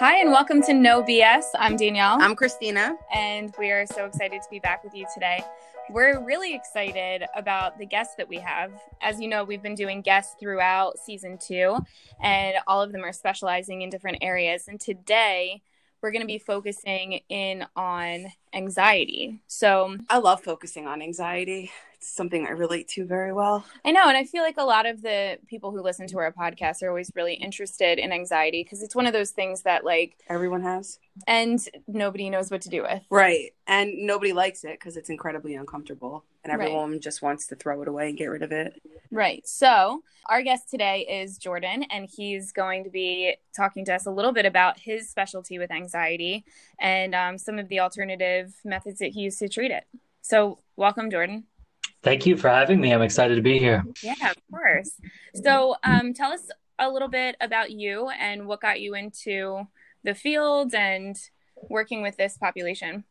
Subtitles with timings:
[0.00, 1.44] Hi, and welcome to No BS.
[1.54, 2.20] I'm Danielle.
[2.20, 2.96] I'm Christina.
[3.14, 5.40] And we are so excited to be back with you today.
[5.88, 8.72] We're really excited about the guests that we have.
[9.00, 11.78] As you know, we've been doing guests throughout season two,
[12.20, 14.66] and all of them are specializing in different areas.
[14.66, 15.62] And today,
[16.02, 19.42] we're going to be focusing in on anxiety.
[19.46, 21.70] So, I love focusing on anxiety
[22.06, 23.64] something I relate to very well.
[23.84, 24.08] I know.
[24.08, 26.88] And I feel like a lot of the people who listen to our podcast are
[26.88, 30.98] always really interested in anxiety because it's one of those things that, like, everyone has.
[31.26, 33.02] And nobody knows what to do with.
[33.10, 33.52] Right.
[33.66, 36.24] And nobody likes it because it's incredibly uncomfortable.
[36.42, 37.00] And everyone right.
[37.00, 38.80] just wants to throw it away and get rid of it.
[39.10, 39.46] Right.
[39.46, 44.10] So, our guest today is Jordan, and he's going to be talking to us a
[44.10, 46.44] little bit about his specialty with anxiety
[46.78, 49.84] and um, some of the alternative methods that he used to treat it.
[50.20, 51.44] So, welcome, Jordan.
[52.04, 52.92] Thank you for having me.
[52.92, 53.82] I'm excited to be here.
[54.02, 54.92] Yeah, of course.
[55.42, 59.66] So, um, tell us a little bit about you and what got you into
[60.02, 61.16] the field and
[61.70, 63.04] working with this population.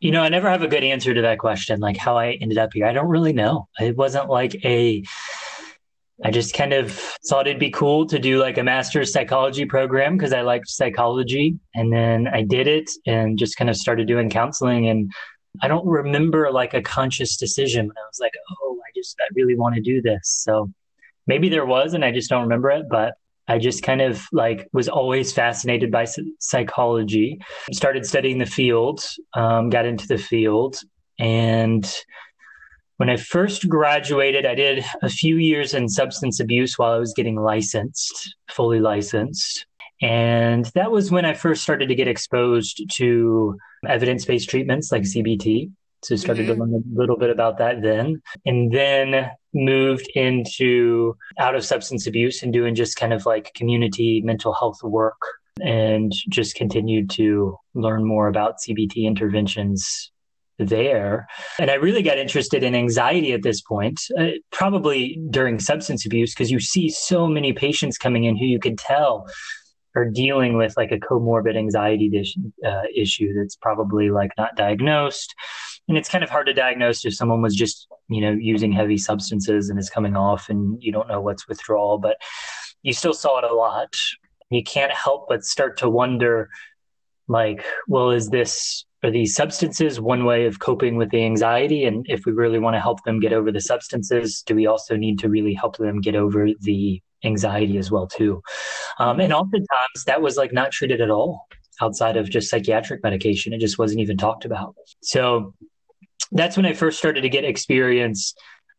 [0.00, 2.56] You know, I never have a good answer to that question, like how I ended
[2.56, 2.86] up here.
[2.86, 3.68] I don't really know.
[3.78, 5.02] It wasn't like a,
[6.24, 6.92] I just kind of
[7.28, 11.58] thought it'd be cool to do like a master's psychology program because I liked psychology.
[11.74, 14.88] And then I did it and just kind of started doing counseling.
[14.88, 15.12] And
[15.62, 19.28] I don't remember like a conscious decision when I was like, oh, I just, I
[19.34, 20.42] really want to do this.
[20.44, 20.70] So
[21.26, 23.14] maybe there was, and I just don't remember it, but
[23.48, 26.06] I just kind of like was always fascinated by
[26.38, 27.40] psychology,
[27.72, 30.78] started studying the field, um, got into the field.
[31.18, 31.84] And
[32.98, 37.12] when I first graduated, I did a few years in substance abuse while I was
[37.12, 39.66] getting licensed, fully licensed.
[40.00, 45.02] And that was when I first started to get exposed to evidence based treatments like
[45.02, 45.70] CBT.
[46.02, 46.54] So started mm-hmm.
[46.54, 48.22] to learn a little bit about that then.
[48.46, 54.22] And then moved into out of substance abuse and doing just kind of like community
[54.22, 55.20] mental health work
[55.60, 60.10] and just continued to learn more about CBT interventions
[60.58, 61.26] there.
[61.58, 66.34] And I really got interested in anxiety at this point, uh, probably during substance abuse,
[66.34, 69.26] because you see so many patients coming in who you could tell
[69.96, 72.10] are dealing with like a comorbid anxiety
[72.66, 75.34] uh, issue that's probably like not diagnosed.
[75.88, 78.98] And it's kind of hard to diagnose if someone was just you know using heavy
[78.98, 82.16] substances and is coming off and you don't know what's withdrawal but
[82.82, 83.94] you still saw it a lot.
[84.50, 86.48] You can't help but start to wonder
[87.28, 91.84] like well is this are these substances one way of coping with the anxiety?
[91.84, 94.96] And if we really want to help them get over the substances do we also
[94.96, 98.42] need to really help them get over the anxiety as well too.
[98.98, 101.46] Um, and oftentimes that was like not treated at all
[101.80, 103.52] outside of just psychiatric medication.
[103.52, 104.74] It just wasn't even talked about.
[105.02, 105.54] So
[106.32, 108.34] that's when i first started to get experience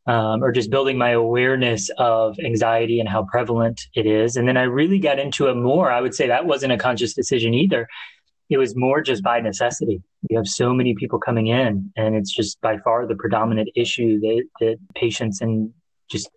[0.07, 4.35] um, or just building my awareness of anxiety and how prevalent it is.
[4.35, 5.91] And then i really got into it more.
[5.91, 7.87] I would say that wasn't a conscious decision either.
[8.49, 10.01] It was more just by necessity.
[10.29, 14.19] You have so many people coming in and it's just by far the predominant issue
[14.19, 15.71] that, that patients and
[16.11, 16.29] just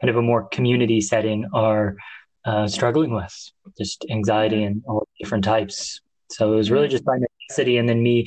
[0.00, 1.96] kind of a more community setting are
[2.44, 3.34] uh, struggling with
[3.78, 6.00] just anxiety and all different types.
[6.30, 8.26] So it was really just by necessity, and then me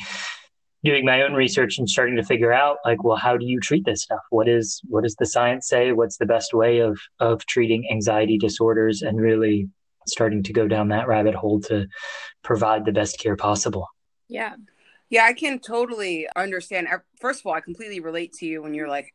[0.83, 3.85] doing my own research and starting to figure out like, well, how do you treat
[3.85, 4.19] this stuff?
[4.29, 5.93] What is what does the science say?
[5.93, 9.01] What's the best way of of treating anxiety disorders?
[9.01, 9.69] And really
[10.07, 11.87] starting to go down that rabbit hole to
[12.43, 13.87] provide the best care possible.
[14.27, 14.55] Yeah.
[15.09, 16.87] Yeah, I can totally understand.
[17.19, 19.13] First of all, I completely relate to you when you're like,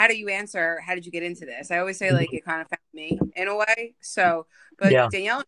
[0.00, 2.42] how do you answer how did you get into this i always say like it
[2.44, 4.46] kind of found me in a way so
[4.78, 5.06] but yeah.
[5.12, 5.42] danielle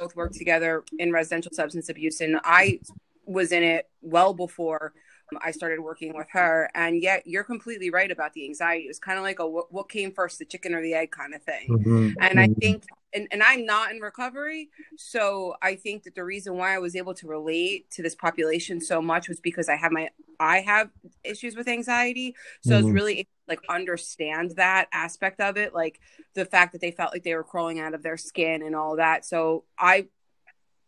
[0.00, 2.80] both worked together in residential substance abuse and i
[3.26, 4.94] was in it well before
[5.42, 6.70] I started working with her.
[6.74, 8.84] And yet, you're completely right about the anxiety.
[8.84, 11.10] It was kind of like a what, what, came first, the chicken or the egg
[11.10, 11.68] kind of thing.
[11.68, 12.08] Mm-hmm.
[12.20, 12.54] And I mm-hmm.
[12.54, 14.70] think, and, and I'm not in recovery.
[14.96, 18.80] So I think that the reason why I was able to relate to this population
[18.80, 20.08] so much was because I have my,
[20.40, 20.88] I have
[21.24, 22.34] issues with anxiety.
[22.62, 22.86] So mm-hmm.
[22.86, 26.00] it's really like understand that aspect of it, like
[26.34, 28.96] the fact that they felt like they were crawling out of their skin and all
[28.96, 29.24] that.
[29.24, 30.06] So I,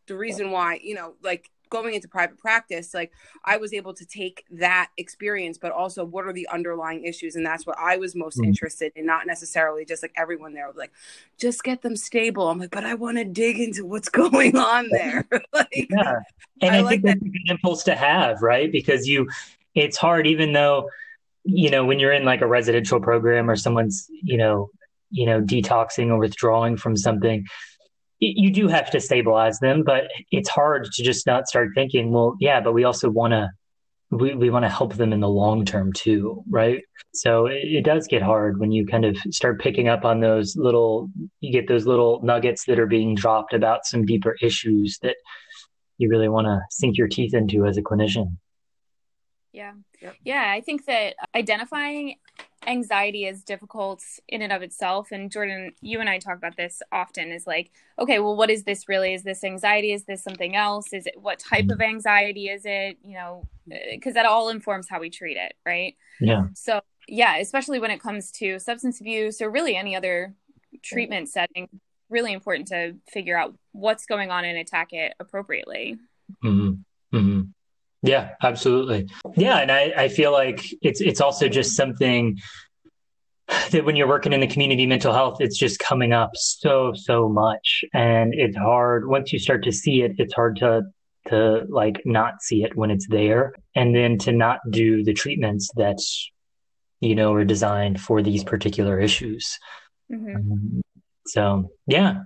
[0.07, 3.13] the reason why, you know, like going into private practice, like
[3.45, 7.37] I was able to take that experience, but also what are the underlying issues?
[7.37, 8.49] And that's what I was most mm-hmm.
[8.49, 10.93] interested in, not necessarily just like everyone there was like,
[11.39, 12.51] just get them stable.
[12.51, 15.27] I'm like, but I want to dig into what's going on there.
[15.53, 16.17] like, yeah.
[16.61, 17.27] And I, I like think that's that.
[17.27, 18.71] a good impulse to have, right?
[18.71, 19.29] Because you,
[19.75, 20.91] it's hard, even though,
[21.45, 24.71] you know, when you're in like a residential program or someone's, you know,
[25.11, 27.47] you know, detoxing or withdrawing from something,
[28.21, 32.37] you do have to stabilize them, but it's hard to just not start thinking, well,
[32.39, 33.49] yeah, but we also want to
[34.11, 36.83] we, we want to help them in the long term too, right?
[37.15, 40.57] So it, it, does get hard when you kind of start picking up on those
[40.57, 41.09] little,
[41.41, 45.17] you get those little nuggets that are being dropped about some deeper issues that
[45.99, 48.37] you really want to sink your teeth into as a clinician.
[49.53, 49.73] Yeah.
[50.01, 50.17] Yep.
[50.25, 50.53] Yeah.
[50.55, 52.17] I think that identifying
[52.67, 55.09] anxiety is difficult in and of itself.
[55.13, 58.65] And Jordan, you and I talk about this often is like, okay, well, what is
[58.65, 59.15] this really?
[59.15, 59.93] Is this anxiety?
[59.93, 60.93] Is this something else?
[60.93, 62.99] Is it what type of anxiety is it?
[63.03, 65.55] You know, because that all informs how we treat it.
[65.67, 65.97] Right.
[66.21, 66.45] Yeah.
[66.55, 70.35] So, yeah, especially when it comes to substance abuse or really any other
[70.83, 71.69] treatment setting,
[72.09, 75.97] really important to figure out what's going on and attack it appropriately.
[76.45, 76.49] Mm-hmm.
[76.49, 76.81] Mm-hmm.
[78.03, 79.09] Yeah, absolutely.
[79.37, 82.39] Yeah, and I, I feel like it's it's also just something
[83.71, 87.29] that when you're working in the community mental health, it's just coming up so so
[87.29, 90.13] much, and it's hard once you start to see it.
[90.19, 90.83] It's hard to
[91.29, 95.71] to like not see it when it's there, and then to not do the treatments
[95.77, 95.99] that
[97.01, 99.59] you know are designed for these particular issues.
[100.11, 100.37] Mm-hmm.
[100.37, 100.83] Um,
[101.27, 102.23] so yeah,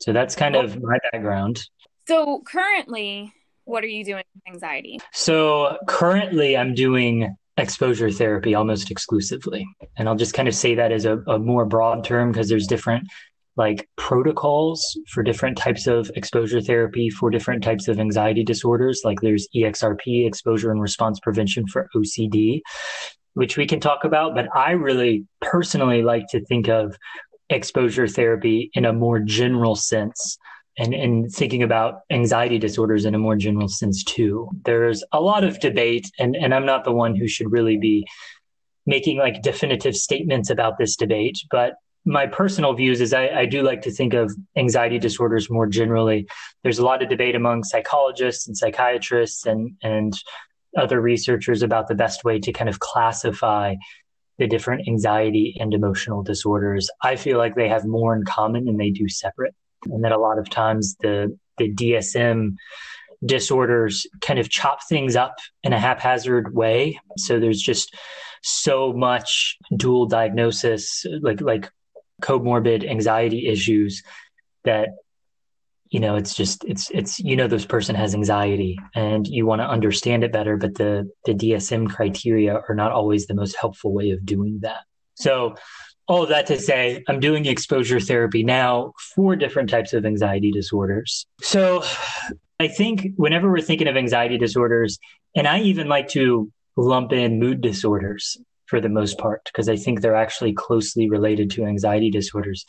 [0.00, 1.62] so that's kind of my background.
[2.08, 3.32] So currently,
[3.66, 4.98] what are you doing with anxiety?
[5.12, 9.66] So currently, I'm doing exposure therapy almost exclusively.
[9.96, 12.66] And I'll just kind of say that as a, a more broad term because there's
[12.66, 13.08] different
[13.56, 19.00] like protocols for different types of exposure therapy for different types of anxiety disorders.
[19.04, 22.60] Like there's EXRP, exposure and response prevention for OCD,
[23.32, 24.34] which we can talk about.
[24.34, 26.96] But I really personally like to think of
[27.48, 30.38] exposure therapy in a more general sense
[30.78, 34.50] and, and thinking about anxiety disorders in a more general sense too.
[34.64, 38.06] There's a lot of debate, and, and I'm not the one who should really be
[38.84, 41.74] making like definitive statements about this debate, but
[42.04, 46.28] my personal views is I, I, do like to think of anxiety disorders more generally.
[46.62, 50.16] There's a lot of debate among psychologists and psychiatrists and and
[50.76, 53.74] other researchers about the best way to kind of classify
[54.38, 56.88] the different anxiety and emotional disorders.
[57.02, 59.54] I feel like they have more in common than they do separate
[59.90, 62.56] and that a lot of times the the DSM
[63.24, 67.00] disorders kind of chop things up in a haphazard way.
[67.16, 67.96] So there's just
[68.42, 71.70] so much dual diagnosis, like like
[72.22, 74.02] comorbid anxiety issues
[74.64, 74.88] that
[75.90, 79.60] you know it's just it's it's you know this person has anxiety and you want
[79.60, 83.92] to understand it better but the the DSM criteria are not always the most helpful
[83.92, 84.80] way of doing that
[85.14, 85.54] so
[86.08, 90.52] all of that to say, I'm doing exposure therapy now for different types of anxiety
[90.52, 91.26] disorders.
[91.42, 91.82] So
[92.60, 94.98] I think whenever we're thinking of anxiety disorders,
[95.34, 98.36] and I even like to lump in mood disorders
[98.66, 102.64] for the most part, because I think they're actually closely related to anxiety disorders.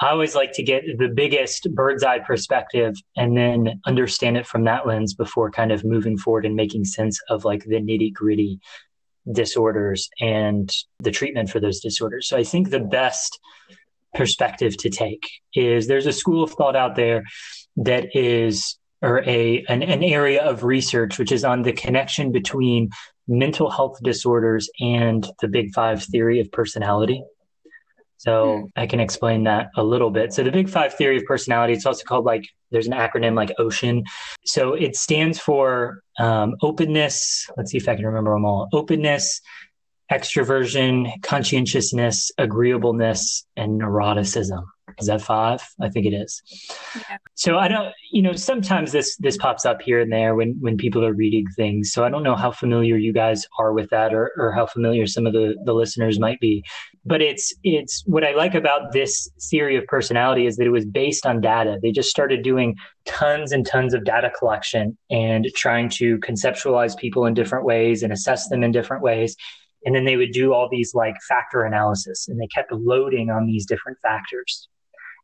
[0.00, 4.64] I always like to get the biggest bird's eye perspective and then understand it from
[4.64, 8.58] that lens before kind of moving forward and making sense of like the nitty gritty
[9.30, 12.28] disorders and the treatment for those disorders.
[12.28, 13.38] So I think the best
[14.14, 15.22] perspective to take
[15.54, 17.24] is there's a school of thought out there
[17.76, 22.90] that is or a an, an area of research which is on the connection between
[23.26, 27.22] mental health disorders and the big five theory of personality
[28.22, 28.64] so hmm.
[28.76, 30.32] I can explain that a little bit.
[30.32, 33.50] So the Big Five theory of personality, it's also called like, there's an acronym like
[33.58, 34.04] OCEAN.
[34.44, 37.50] So it stands for um, openness.
[37.56, 38.68] Let's see if I can remember them all.
[38.72, 39.40] Openness,
[40.10, 44.62] extroversion, conscientiousness, agreeableness, and neuroticism.
[44.98, 45.60] Is that five?
[45.80, 46.42] I think it is.
[46.94, 47.16] Yeah.
[47.34, 50.76] So I don't, you know, sometimes this this pops up here and there when when
[50.76, 51.92] people are reading things.
[51.92, 55.06] So I don't know how familiar you guys are with that, or or how familiar
[55.06, 56.62] some of the the listeners might be.
[57.04, 60.84] But it's it's what I like about this theory of personality is that it was
[60.84, 61.78] based on data.
[61.82, 67.26] They just started doing tons and tons of data collection and trying to conceptualize people
[67.26, 69.36] in different ways and assess them in different ways
[69.84, 73.46] and then they would do all these like factor analysis and they kept loading on
[73.46, 74.68] these different factors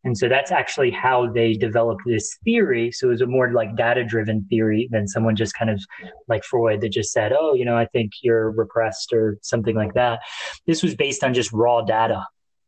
[0.05, 3.77] and so that's actually how they developed this theory so it was a more like
[3.77, 5.83] data driven theory than someone just kind of
[6.29, 9.95] like freud that just said oh you know i think you're repressed or something like
[9.95, 10.21] that
[10.67, 12.25] this was based on just raw data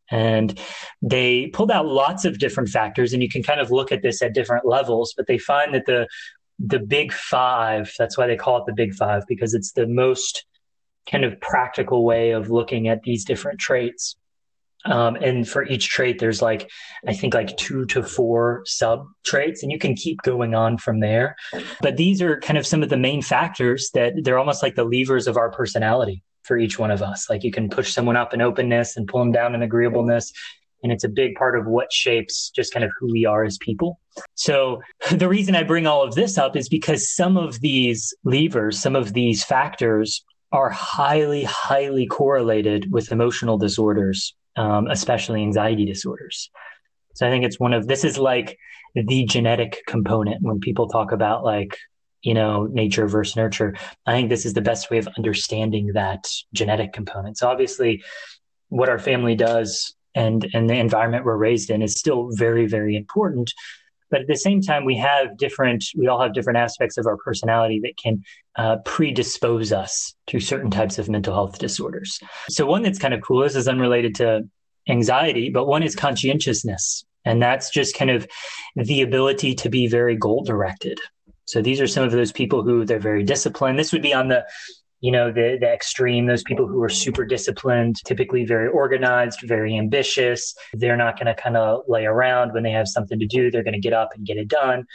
[0.09, 0.59] and
[1.01, 4.21] they pulled out lots of different factors and you can kind of look at this
[4.21, 6.07] at different levels but they find that the
[6.59, 10.45] the big five that's why they call it the big five because it's the most
[11.09, 14.15] kind of practical way of looking at these different traits.
[14.85, 16.69] Um, and for each trait, there's like,
[17.07, 20.99] I think like two to four sub traits, and you can keep going on from
[20.99, 21.35] there.
[21.81, 24.83] But these are kind of some of the main factors that they're almost like the
[24.83, 27.29] levers of our personality for each one of us.
[27.29, 30.31] Like you can push someone up in openness and pull them down in agreeableness.
[30.83, 33.57] And it's a big part of what shapes just kind of who we are as
[33.59, 33.99] people.
[34.33, 38.79] So the reason I bring all of this up is because some of these levers,
[38.79, 46.49] some of these factors are highly, highly correlated with emotional disorders, um, especially anxiety disorders.
[47.15, 48.57] So I think it's one of this is like
[48.95, 51.77] the genetic component when people talk about like
[52.21, 53.75] you know nature versus nurture.
[54.05, 57.37] I think this is the best way of understanding that genetic component.
[57.37, 58.03] So obviously,
[58.69, 62.95] what our family does and and the environment we're raised in is still very very
[62.95, 63.51] important
[64.11, 67.17] but at the same time we have different we all have different aspects of our
[67.17, 68.23] personality that can
[68.57, 72.19] uh, predispose us to certain types of mental health disorders.
[72.49, 74.47] So one that's kind of cool this is unrelated to
[74.89, 77.05] anxiety but one is conscientiousness.
[77.23, 78.27] And that's just kind of
[78.75, 80.99] the ability to be very goal directed
[81.51, 83.77] so these are some of those people who they're very disciplined.
[83.77, 84.45] This would be on the
[85.01, 89.77] you know the the extreme those people who are super disciplined typically very organized very
[89.77, 90.55] ambitious.
[90.73, 93.51] They're not going to kind of lay around when they have something to do.
[93.51, 94.85] They're going to get up and get it done.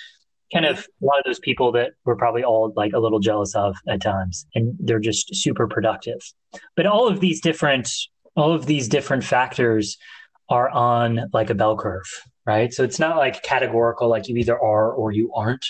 [0.53, 3.55] Kind of a lot of those people that we're probably all like a little jealous
[3.55, 6.21] of at times and they're just super productive.
[6.77, 7.91] But all of these different
[8.37, 9.99] all of these different factors
[10.49, 12.07] are on like a bell curve
[12.47, 12.73] right?
[12.73, 15.67] So it's not like categorical like you either are or you aren't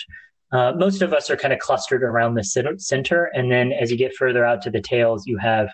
[0.51, 3.25] uh, most of us are kind of clustered around the center.
[3.33, 5.69] And then as you get further out to the tails, you have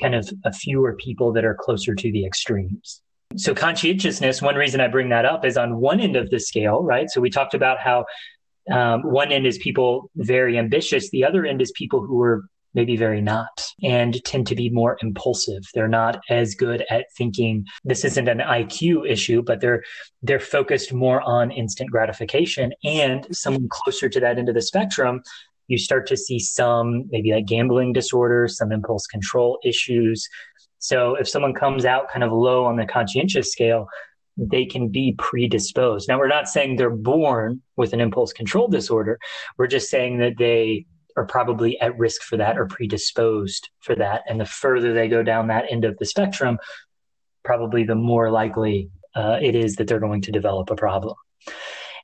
[0.00, 3.02] kind of a fewer people that are closer to the extremes.
[3.36, 6.82] So conscientiousness, one reason I bring that up is on one end of the scale,
[6.82, 7.10] right?
[7.10, 8.04] So we talked about how
[8.70, 11.10] um, one end is people very ambitious.
[11.10, 14.96] The other end is people who are maybe very not, and tend to be more
[15.02, 15.64] impulsive.
[15.74, 17.64] They're not as good at thinking.
[17.82, 19.82] This isn't an IQ issue, but they're
[20.22, 22.72] they're focused more on instant gratification.
[22.84, 25.22] And someone closer to that end of the spectrum,
[25.66, 30.28] you start to see some maybe like gambling disorders, some impulse control issues.
[30.78, 33.88] So if someone comes out kind of low on the conscientious scale,
[34.36, 36.08] they can be predisposed.
[36.08, 39.18] Now, we're not saying they're born with an impulse control disorder.
[39.56, 40.84] We're just saying that they
[41.16, 44.22] are probably at risk for that or predisposed for that.
[44.28, 46.58] And the further they go down that end of the spectrum,
[47.44, 51.14] probably the more likely uh, it is that they're going to develop a problem.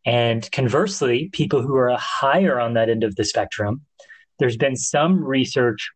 [0.04, 3.82] And conversely, people who are higher on that end of the spectrum,
[4.38, 5.90] there's been some research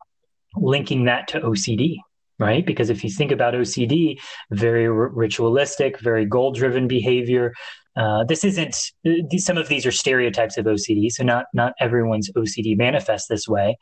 [0.56, 1.96] linking that to OCD,
[2.38, 2.64] right?
[2.64, 4.18] Because if you think about OCD,
[4.50, 7.52] very r- ritualistic, very goal driven behavior,
[7.96, 8.92] uh, this isn't
[9.38, 13.78] some of these are stereotypes of OCD, so not not everyone's OCD manifests this way,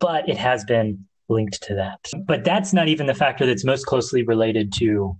[0.00, 1.98] but it has been linked to that.
[2.26, 5.16] But that's not even the factor that's most closely related to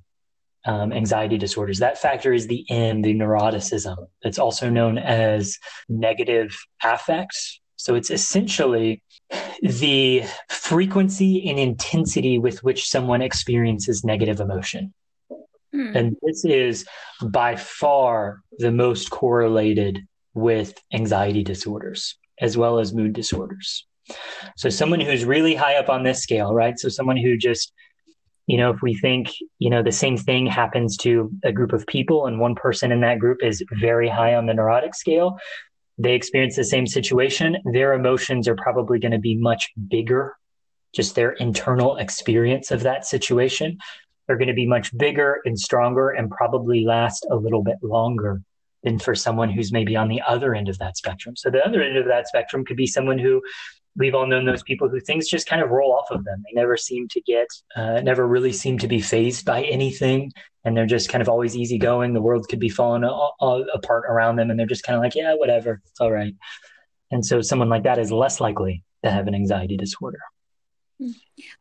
[0.66, 1.78] um, anxiety disorders.
[1.78, 3.96] That factor is the N, the neuroticism.
[4.22, 5.58] It's also known as
[5.88, 7.36] negative affect.
[7.76, 9.02] So it's essentially
[9.62, 14.94] the frequency and intensity with which someone experiences negative emotion.
[15.74, 15.96] Hmm.
[15.96, 16.86] And this is
[17.22, 20.00] by far the most correlated
[20.34, 23.86] with anxiety disorders as well as mood disorders.
[24.56, 26.78] So, someone who's really high up on this scale, right?
[26.78, 27.72] So, someone who just,
[28.46, 29.28] you know, if we think,
[29.58, 33.00] you know, the same thing happens to a group of people and one person in
[33.00, 35.38] that group is very high on the neurotic scale,
[35.96, 40.36] they experience the same situation, their emotions are probably going to be much bigger,
[40.94, 43.78] just their internal experience of that situation
[44.28, 48.42] are going to be much bigger and stronger and probably last a little bit longer
[48.82, 51.36] than for someone who's maybe on the other end of that spectrum.
[51.36, 53.42] So the other end of that spectrum could be someone who
[53.96, 56.42] we've all known those people who things just kind of roll off of them.
[56.44, 60.32] They never seem to get, uh, never really seem to be fazed by anything.
[60.64, 62.12] And they're just kind of always easygoing.
[62.12, 64.50] The world could be falling all, all apart around them.
[64.50, 65.80] And they're just kind of like, yeah, whatever.
[65.86, 66.34] It's all right.
[67.10, 70.18] And so someone like that is less likely to have an anxiety disorder.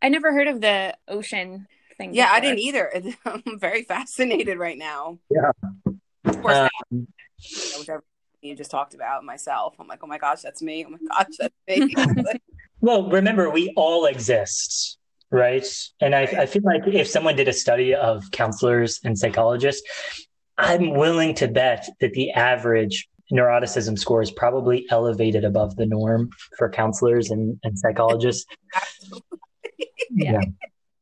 [0.01, 2.14] I never heard of the ocean thing.
[2.14, 2.36] Yeah, before.
[2.36, 3.04] I didn't either.
[3.26, 5.20] I'm very fascinated right now.
[5.30, 5.52] Yeah.
[6.26, 7.08] Of course, um,
[7.78, 8.04] whichever
[8.44, 9.76] you just talked about myself.
[9.80, 10.86] I'm like, oh my gosh, that's me.
[10.86, 11.96] Oh my gosh, that's me.
[12.82, 14.98] well, remember, we all exist,
[15.32, 15.66] right?
[16.02, 19.84] And I, I feel like if someone did a study of counselors and psychologists,
[20.58, 26.30] I'm willing to bet that the average neuroticism score is probably elevated above the norm
[26.58, 28.46] for counselors and, and psychologists.
[30.12, 30.42] yeah.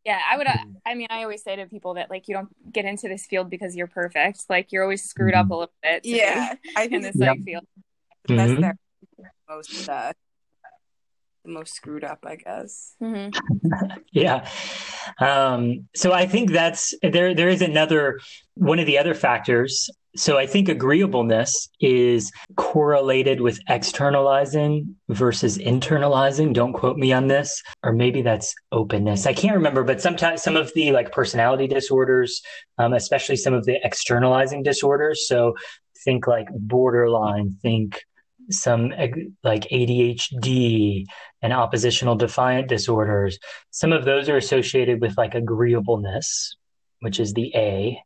[0.06, 0.48] Yeah, I would.
[0.48, 0.72] Uh, mm-hmm.
[0.86, 3.50] I mean, I always say to people that like you don't get into this field
[3.50, 4.46] because you're perfect.
[4.50, 5.54] Like you're always screwed up mm-hmm.
[5.54, 6.06] a little bit.
[6.06, 7.30] Yeah, I think in this yep.
[7.30, 7.68] like field.
[8.28, 8.62] That's mm-hmm.
[8.62, 8.78] their
[9.50, 10.14] most uh,
[11.44, 12.96] the most screwed up, I guess.
[13.02, 14.00] Mm-hmm.
[14.12, 14.50] yeah.
[15.20, 17.34] Um, so I think that's there.
[17.34, 18.20] There is another
[18.56, 26.54] one of the other factors so I think agreeableness is correlated with externalizing versus internalizing.
[26.54, 27.64] Don't quote me on this.
[27.84, 29.26] Or maybe that's openness.
[29.26, 32.42] I can't remember, but sometimes some of the like personality disorders,
[32.78, 35.28] um, especially some of the externalizing disorders.
[35.28, 35.56] So
[36.04, 38.02] think like borderline, think
[38.50, 38.92] some
[39.44, 41.06] like ADHD
[41.42, 43.40] and oppositional defiant disorders.
[43.70, 46.58] Some of those are associated with like agreeableness,
[47.00, 48.02] which is the A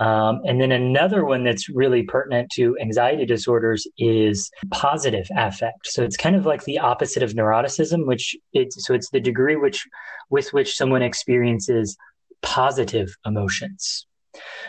[0.00, 5.86] Um, and then another one that's really pertinent to anxiety disorders is positive affect.
[5.86, 9.56] So it's kind of like the opposite of neuroticism, which it's so it's the degree
[9.56, 9.86] which
[10.30, 11.98] with which someone experiences
[12.40, 14.06] positive emotions.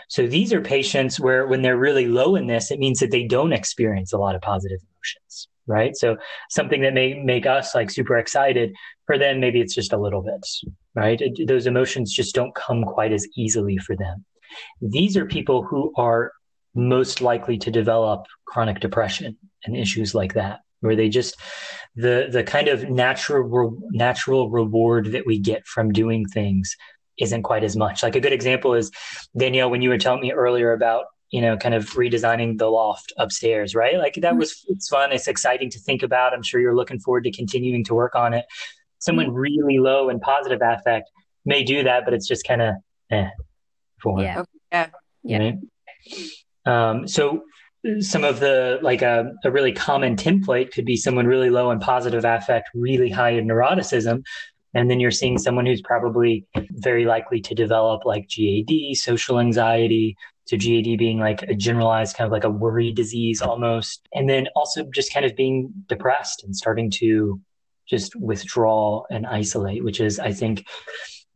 [0.09, 3.23] So these are patients where when they're really low in this, it means that they
[3.23, 5.95] don't experience a lot of positive emotions, right?
[5.95, 6.17] So
[6.49, 8.73] something that may make us like super excited
[9.05, 10.45] for them, maybe it's just a little bit,
[10.93, 11.21] right?
[11.47, 14.25] Those emotions just don't come quite as easily for them.
[14.81, 16.31] These are people who are
[16.73, 21.35] most likely to develop chronic depression and issues like that where they just
[21.95, 26.75] the the kind of natural natural reward that we get from doing things
[27.17, 28.03] isn't quite as much.
[28.03, 28.91] Like a good example is
[29.37, 33.13] danielle when you were telling me earlier about you know kind of redesigning the loft
[33.17, 33.97] upstairs right?
[33.97, 35.11] Like that was it's fun.
[35.11, 36.33] It's exciting to think about.
[36.33, 38.45] I'm sure you're looking forward to continuing to work on it.
[38.99, 39.35] Someone mm-hmm.
[39.35, 41.09] really low in positive affect
[41.43, 42.75] may do that but it's just kind of
[43.11, 43.29] eh,
[44.01, 44.43] for yeah.
[45.23, 45.37] Yeah.
[45.39, 45.57] Right?
[46.65, 47.43] Um, so
[47.99, 51.79] some of the like a, a really common template could be someone really low in
[51.79, 54.23] positive affect, really high in neuroticism.
[54.73, 60.15] And then you're seeing someone who's probably very likely to develop like GAD, social anxiety.
[60.45, 64.07] So GAD being like a generalized kind of like a worry disease almost.
[64.13, 67.41] And then also just kind of being depressed and starting to
[67.87, 70.65] just withdraw and isolate, which is, I think,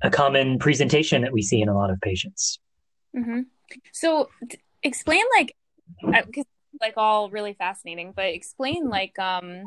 [0.05, 2.59] a common presentation that we see in a lot of patients.
[3.15, 3.41] Mm-hmm.
[3.91, 5.55] So, t- explain like,
[6.01, 9.63] because uh, like all really fascinating, but explain like um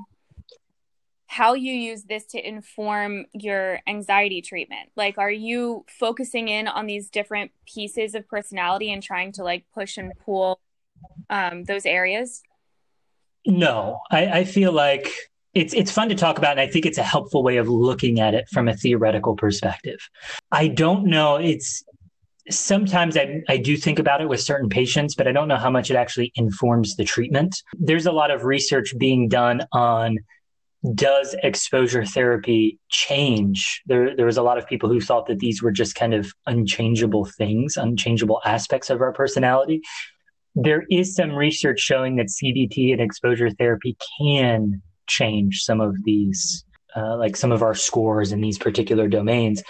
[1.28, 4.88] how you use this to inform your anxiety treatment.
[4.96, 9.66] Like, are you focusing in on these different pieces of personality and trying to like
[9.74, 10.58] push and pull
[11.28, 12.42] um, those areas?
[13.46, 15.12] No, I, I feel like
[15.58, 18.20] it's it's fun to talk about and i think it's a helpful way of looking
[18.20, 19.98] at it from a theoretical perspective.
[20.52, 21.84] I don't know it's
[22.50, 25.70] sometimes I, I do think about it with certain patients but i don't know how
[25.70, 27.62] much it actually informs the treatment.
[27.78, 30.18] There's a lot of research being done on
[30.94, 33.82] does exposure therapy change?
[33.86, 36.32] There there was a lot of people who thought that these were just kind of
[36.46, 39.82] unchangeable things unchangeable aspects of our personality.
[40.54, 46.64] There is some research showing that cbt and exposure therapy can change some of these,
[46.96, 49.62] uh, like some of our scores in these particular domains.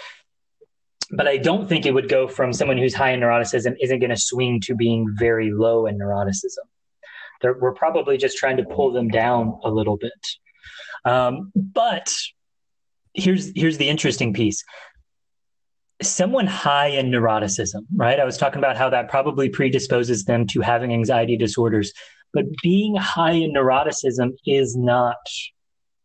[1.11, 4.11] But I don't think it would go from someone who's high in neuroticism isn't going
[4.11, 6.65] to swing to being very low in neuroticism.
[7.41, 10.11] They're, we're probably just trying to pull them down a little bit.
[11.05, 12.13] Um, but
[13.13, 14.63] here's here's the interesting piece
[16.01, 18.19] someone high in neuroticism, right?
[18.19, 21.91] I was talking about how that probably predisposes them to having anxiety disorders.
[22.33, 25.17] But being high in neuroticism is not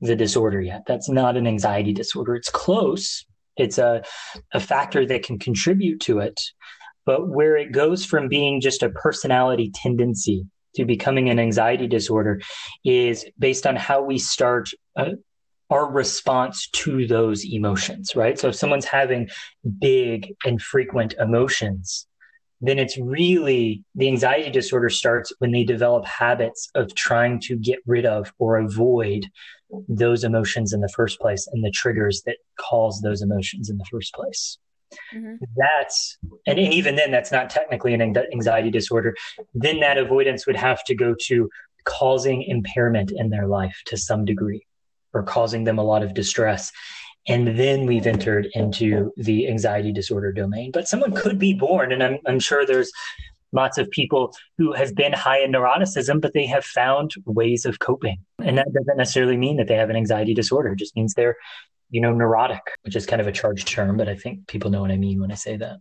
[0.01, 0.83] the disorder yet.
[0.87, 2.35] That's not an anxiety disorder.
[2.35, 3.25] It's close.
[3.57, 4.03] It's a,
[4.53, 6.41] a factor that can contribute to it.
[7.07, 12.41] But where it goes from being just a personality tendency to becoming an anxiety disorder
[12.85, 15.11] is based on how we start uh,
[15.71, 18.39] our response to those emotions, right?
[18.39, 19.29] So if someone's having
[19.81, 22.07] big and frequent emotions,
[22.61, 27.79] then it's really the anxiety disorder starts when they develop habits of trying to get
[27.87, 29.27] rid of or avoid
[29.89, 33.85] those emotions in the first place and the triggers that cause those emotions in the
[33.91, 34.59] first place.
[35.15, 35.45] Mm-hmm.
[35.57, 39.15] That's, and, and even then, that's not technically an anxiety disorder.
[39.53, 41.51] Then that avoidance would have to go to
[41.85, 44.65] causing impairment in their life to some degree
[45.13, 46.73] or causing them a lot of distress.
[47.27, 50.71] And then we've entered into the anxiety disorder domain.
[50.73, 52.93] But someone could be born, and I'm, I'm sure there's
[53.53, 57.79] lots of people who have been high in neuroticism, but they have found ways of
[57.79, 58.19] coping.
[58.41, 60.73] And that doesn't necessarily mean that they have an anxiety disorder.
[60.73, 61.37] It just means they're,
[61.91, 64.81] you know, neurotic, which is kind of a charged term, but I think people know
[64.81, 65.79] what I mean when I say that.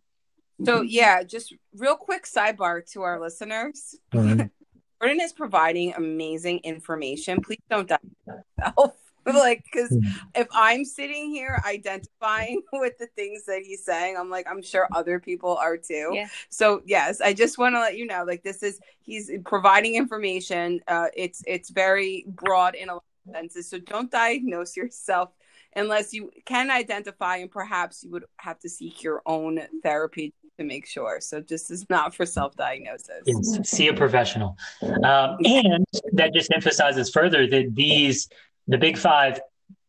[0.63, 3.95] So, yeah, just real quick sidebar to our listeners.
[4.13, 4.45] Mm-hmm.
[5.01, 7.41] Jordan is providing amazing information.
[7.41, 8.95] Please don't die yourself.
[9.33, 9.99] like because hmm.
[10.36, 14.88] if i'm sitting here identifying with the things that he's saying i'm like i'm sure
[14.93, 16.27] other people are too yeah.
[16.49, 20.79] so yes i just want to let you know like this is he's providing information
[20.88, 25.29] uh it's it's very broad in a lot of senses so don't diagnose yourself
[25.75, 30.63] unless you can identify and perhaps you would have to seek your own therapy to
[30.63, 31.19] make sure.
[31.21, 33.23] So this is not for self-diagnosis.
[33.25, 34.55] Yes, see a professional.
[34.81, 38.29] Um, and that just emphasizes further that these
[38.67, 39.39] the big five,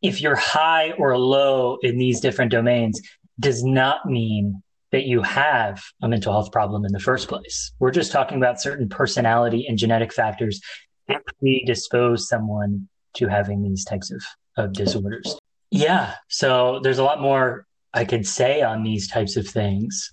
[0.02, 3.00] if you're high or low in these different domains,
[3.40, 7.72] does not mean that you have a mental health problem in the first place.
[7.80, 10.60] We're just talking about certain personality and genetic factors
[11.08, 14.22] that predispose someone to having these types of,
[14.56, 15.36] of disorders.
[15.70, 16.14] Yeah.
[16.28, 20.10] So there's a lot more I could say on these types of things.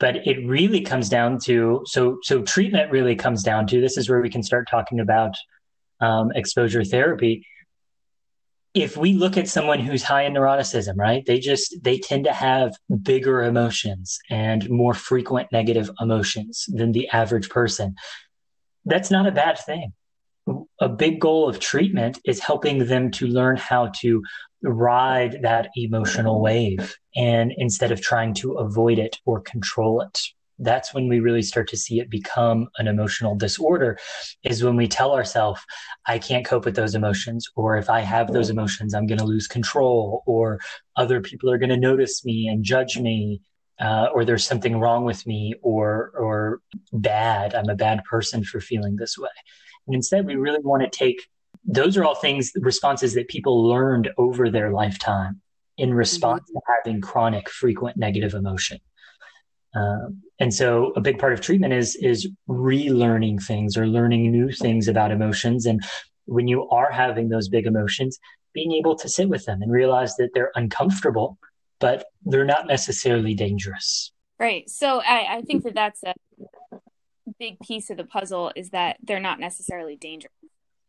[0.00, 4.08] but it really comes down to so so treatment really comes down to this is
[4.08, 5.34] where we can start talking about
[6.00, 7.46] um, exposure therapy
[8.74, 12.32] if we look at someone who's high in neuroticism right they just they tend to
[12.32, 17.94] have bigger emotions and more frequent negative emotions than the average person.
[18.84, 19.92] That's not a bad thing.
[20.80, 24.22] A big goal of treatment is helping them to learn how to
[24.62, 30.18] ride that emotional wave and instead of trying to avoid it or control it
[30.58, 33.98] that's when we really start to see it become an emotional disorder
[34.44, 35.60] is when we tell ourselves
[36.06, 39.24] i can't cope with those emotions or if i have those emotions i'm going to
[39.24, 40.60] lose control or
[40.96, 43.40] other people are going to notice me and judge me
[43.80, 46.60] uh, or there's something wrong with me or or
[46.92, 47.54] bad.
[47.54, 49.28] I'm a bad person for feeling this way.
[49.86, 51.26] And instead we really want to take
[51.64, 55.40] those are all things responses that people learned over their lifetime
[55.78, 56.58] in response mm-hmm.
[56.58, 58.78] to having chronic frequent negative emotion
[59.74, 64.50] um, and so a big part of treatment is is relearning things or learning new
[64.50, 65.66] things about emotions.
[65.66, 65.82] And
[66.26, 68.18] when you are having those big emotions
[68.52, 71.38] being able to sit with them and realize that they're uncomfortable
[71.80, 74.12] but they're not necessarily dangerous.
[74.38, 74.68] Right.
[74.70, 76.14] So i, I think that that's a
[77.38, 80.32] big piece of the puzzle is that they're not necessarily dangerous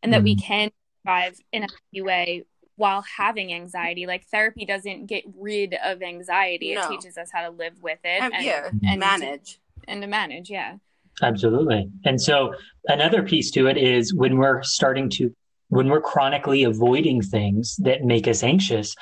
[0.02, 0.24] and that mm-hmm.
[0.24, 0.70] we can
[1.02, 2.44] survive in a way
[2.76, 4.06] while having anxiety.
[4.06, 6.82] Like therapy doesn't get rid of anxiety; no.
[6.82, 8.22] it teaches us how to live with it.
[8.22, 9.58] Um, and, yeah, and manage
[9.88, 10.50] and to manage.
[10.50, 10.76] Yeah,
[11.22, 11.88] absolutely.
[12.04, 12.54] And so
[12.86, 15.34] another piece to it is when we're starting to
[15.68, 18.94] when we're chronically avoiding things that make us anxious,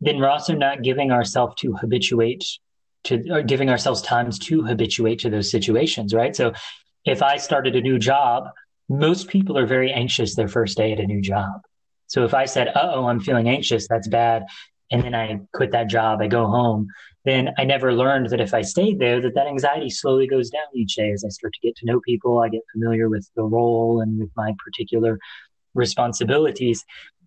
[0.00, 2.44] then we're also not giving ourselves to habituate
[3.04, 6.34] to or giving ourselves times to habituate to those situations, right?
[6.34, 6.52] So
[7.04, 8.44] if I started a new job,
[8.88, 11.62] most people are very anxious their first day at a new job.
[12.14, 14.44] So if I said, "Uh oh, I'm feeling anxious," that's bad,
[14.92, 16.86] and then I quit that job, I go home,
[17.24, 20.62] then I never learned that if I stayed there, that that anxiety slowly goes down
[20.72, 23.42] each day as I start to get to know people, I get familiar with the
[23.42, 25.18] role and with my particular
[25.74, 26.84] responsibilities,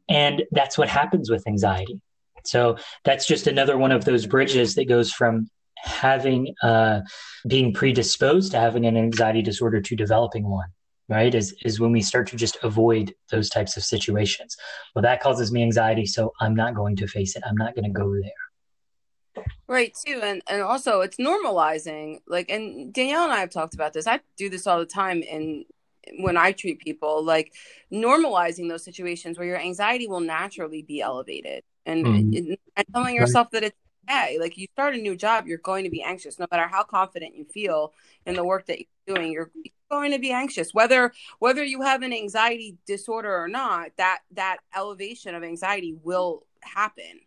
[0.08, 2.00] and that's what happens with anxiety.
[2.46, 7.02] So that's just another one of those bridges that goes from having uh,
[7.46, 10.70] being predisposed to having an anxiety disorder to developing one
[11.10, 14.58] right is is when we start to just avoid those types of situations
[14.94, 17.86] well that causes me anxiety so i'm not going to face it i'm not going
[17.86, 23.40] to go there right too and and also it's normalizing like and danielle and i
[23.40, 25.64] have talked about this i do this all the time in
[26.20, 27.54] when i treat people like
[27.92, 32.54] normalizing those situations where your anxiety will naturally be elevated and, mm-hmm.
[32.76, 33.62] and telling yourself right.
[33.62, 36.48] that it's okay like you start a new job you're going to be anxious no
[36.52, 37.94] matter how confident you feel
[38.26, 39.52] in the work that you're doing you're
[39.90, 40.74] going to be anxious.
[40.74, 46.46] Whether whether you have an anxiety disorder or not that that elevation of anxiety will
[46.62, 47.22] happen.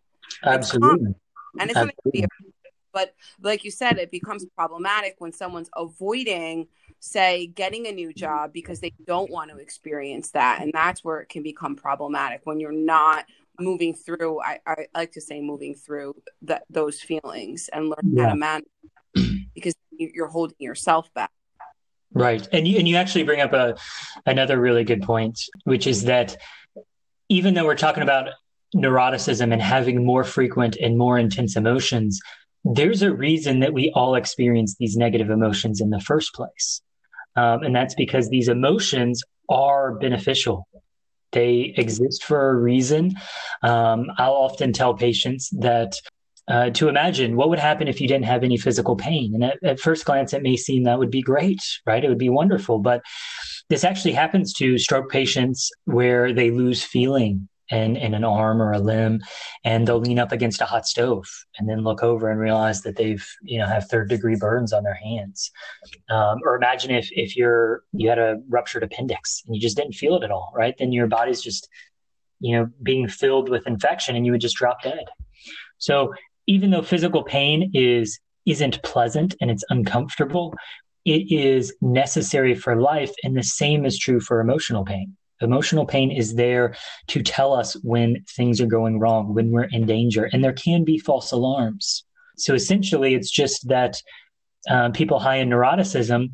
[0.44, 1.10] Absolutely.
[1.10, 1.18] It's
[1.60, 2.26] and it's absolutely.
[2.92, 6.68] but like you said it becomes problematic when someone's avoiding
[7.00, 10.60] say getting a new job because they don't want to experience that.
[10.60, 13.24] And that's where it can become problematic when you're not
[13.60, 18.24] moving through i, I like to say moving through that those feelings and learn yeah.
[18.24, 18.64] how to manage
[19.54, 21.30] because you're holding yourself back
[22.12, 22.48] Right.
[22.52, 23.76] And you, and you actually bring up a,
[24.26, 26.36] another really good point, which is that
[27.28, 28.30] even though we're talking about
[28.74, 32.20] neuroticism and having more frequent and more intense emotions,
[32.64, 36.82] there's a reason that we all experience these negative emotions in the first place.
[37.36, 40.66] Um, and that's because these emotions are beneficial.
[41.32, 43.14] They exist for a reason.
[43.62, 45.94] Um, I'll often tell patients that
[46.48, 49.34] uh, to imagine what would happen if you didn't have any physical pain.
[49.34, 52.04] And at, at, first glance, it may seem that would be great, right?
[52.04, 52.80] It would be wonderful.
[52.80, 53.02] But
[53.68, 58.72] this actually happens to stroke patients where they lose feeling in, in an arm or
[58.72, 59.20] a limb
[59.64, 61.26] and they'll lean up against a hot stove
[61.58, 64.82] and then look over and realize that they've, you know, have third degree burns on
[64.82, 65.50] their hands.
[66.08, 69.94] Um, or imagine if, if you're, you had a ruptured appendix and you just didn't
[69.94, 70.74] feel it at all, right?
[70.78, 71.68] Then your body's just,
[72.40, 75.04] you know, being filled with infection and you would just drop dead.
[75.78, 76.14] So
[76.46, 80.54] even though physical pain is isn't pleasant and it's uncomfortable,
[81.04, 83.12] it is necessary for life.
[83.22, 85.16] And the same is true for emotional pain.
[85.40, 86.74] Emotional pain is there
[87.08, 90.84] to tell us when things are going wrong, when we're in danger, and there can
[90.84, 92.04] be false alarms.
[92.36, 94.02] So essentially, it's just that
[94.68, 96.30] uh, people high in neuroticism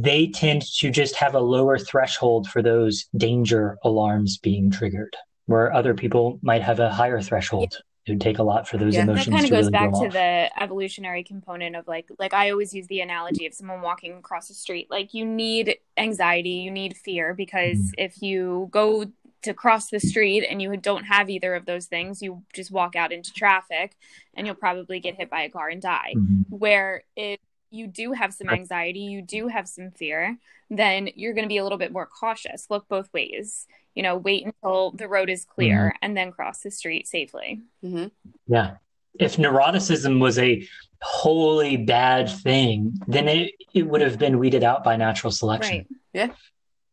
[0.00, 5.72] they tend to just have a lower threshold for those danger alarms being triggered, where
[5.72, 9.02] other people might have a higher threshold it would take a lot for those yeah,
[9.02, 9.26] emotions.
[9.26, 12.50] That kind of goes really back go to the evolutionary component of like, like I
[12.50, 14.88] always use the analogy of someone walking across the street.
[14.90, 18.04] Like you need anxiety, you need fear because mm-hmm.
[18.04, 19.06] if you go
[19.42, 22.96] to cross the street and you don't have either of those things, you just walk
[22.96, 23.96] out into traffic
[24.34, 26.14] and you'll probably get hit by a car and die.
[26.16, 26.56] Mm-hmm.
[26.56, 27.38] Where if
[27.72, 30.38] you do have some anxiety, you do have some fear,
[30.70, 32.66] then you're going to be a little bit more cautious.
[32.70, 33.66] Look both ways.
[33.94, 35.98] You know, wait until the road is clear mm-hmm.
[36.02, 37.60] and then cross the street safely.
[37.84, 38.06] Mm-hmm.
[38.46, 38.76] Yeah.
[39.18, 40.66] If neuroticism was a
[41.02, 45.76] wholly bad thing, then it, it would have been weeded out by natural selection.
[45.76, 45.86] Right.
[46.14, 46.28] Yeah.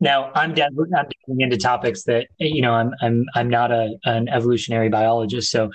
[0.01, 3.97] Now I'm down, I'm getting into topics that you know I'm I'm I'm not a
[4.05, 5.71] an evolutionary biologist, so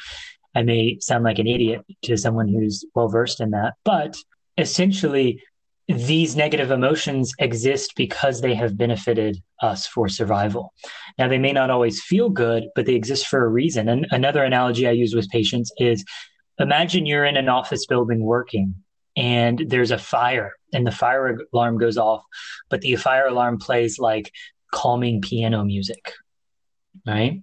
[0.54, 3.74] I may sound like an idiot to someone who's well versed in that.
[3.84, 4.16] But
[4.56, 5.42] essentially,
[5.88, 10.72] these negative emotions exist because they have benefited us for survival.
[11.18, 13.88] Now, they may not always feel good, but they exist for a reason.
[13.88, 16.04] And another analogy I use with patients is
[16.58, 18.74] imagine you're in an office building working
[19.16, 22.24] and there's a fire and the fire alarm goes off,
[22.70, 24.32] but the fire alarm plays like
[24.72, 26.12] calming piano music,
[27.06, 27.42] right?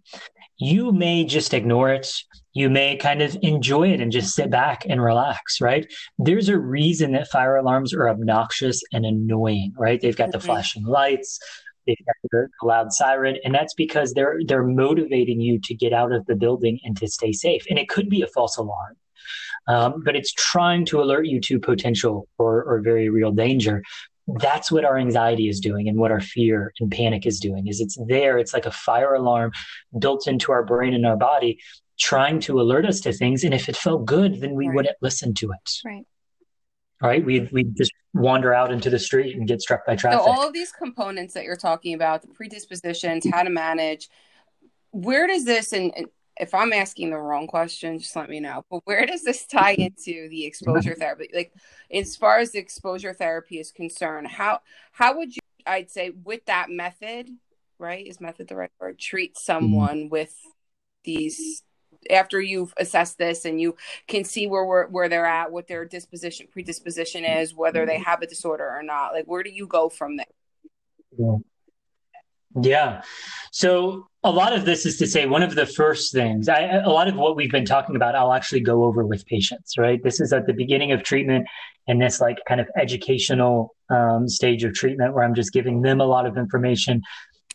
[0.62, 2.08] You may just ignore it
[2.54, 5.92] you may kind of enjoy it and just sit back and relax, right?
[6.18, 10.02] There's a reason that fire alarms are obnoxious and annoying, right?
[10.02, 11.40] They've got the flashing lights,
[11.88, 16.12] they've got the loud siren, and that's because they're they're motivating you to get out
[16.12, 17.64] of the building and to stay safe.
[17.70, 18.98] And it could be a false alarm.
[19.68, 23.84] Um, but it's trying to alert you to potential or, or very real danger
[24.28, 27.82] that's what our anxiety is doing and what our fear and panic is doing is
[27.82, 29.52] it's there it's like a fire alarm
[30.00, 31.58] built into our brain and our body
[32.02, 33.44] trying to alert us to things.
[33.44, 34.76] And if it felt good, then we right.
[34.76, 35.72] wouldn't listen to it.
[35.86, 36.06] Right.
[37.02, 37.26] Right.
[37.26, 40.20] We we just wander out into the street and get struck by traffic.
[40.20, 44.08] So all of these components that you're talking about, the predispositions, how to manage,
[44.92, 46.08] where does this and, and
[46.42, 48.66] if I'm asking the wrong question, just let me know.
[48.70, 51.30] But where does this tie into the exposure therapy?
[51.34, 51.54] Like,
[51.94, 54.60] as far as the exposure therapy is concerned, how
[54.92, 55.42] how would you?
[55.68, 57.30] I'd say with that method,
[57.78, 58.06] right?
[58.06, 58.98] Is method the right word?
[58.98, 60.10] Treat someone mm-hmm.
[60.10, 60.36] with
[61.04, 61.62] these
[62.10, 63.76] after you've assessed this and you
[64.08, 68.28] can see where where they're at, what their disposition predisposition is, whether they have a
[68.28, 69.14] disorder or not.
[69.14, 70.26] Like, where do you go from there?
[71.16, 71.38] Yeah.
[72.60, 73.02] Yeah.
[73.52, 76.90] So a lot of this is to say one of the first things, I, a
[76.90, 80.02] lot of what we've been talking about, I'll actually go over with patients, right?
[80.04, 81.48] This is at the beginning of treatment
[81.88, 86.00] and this like kind of educational um, stage of treatment where I'm just giving them
[86.00, 87.02] a lot of information,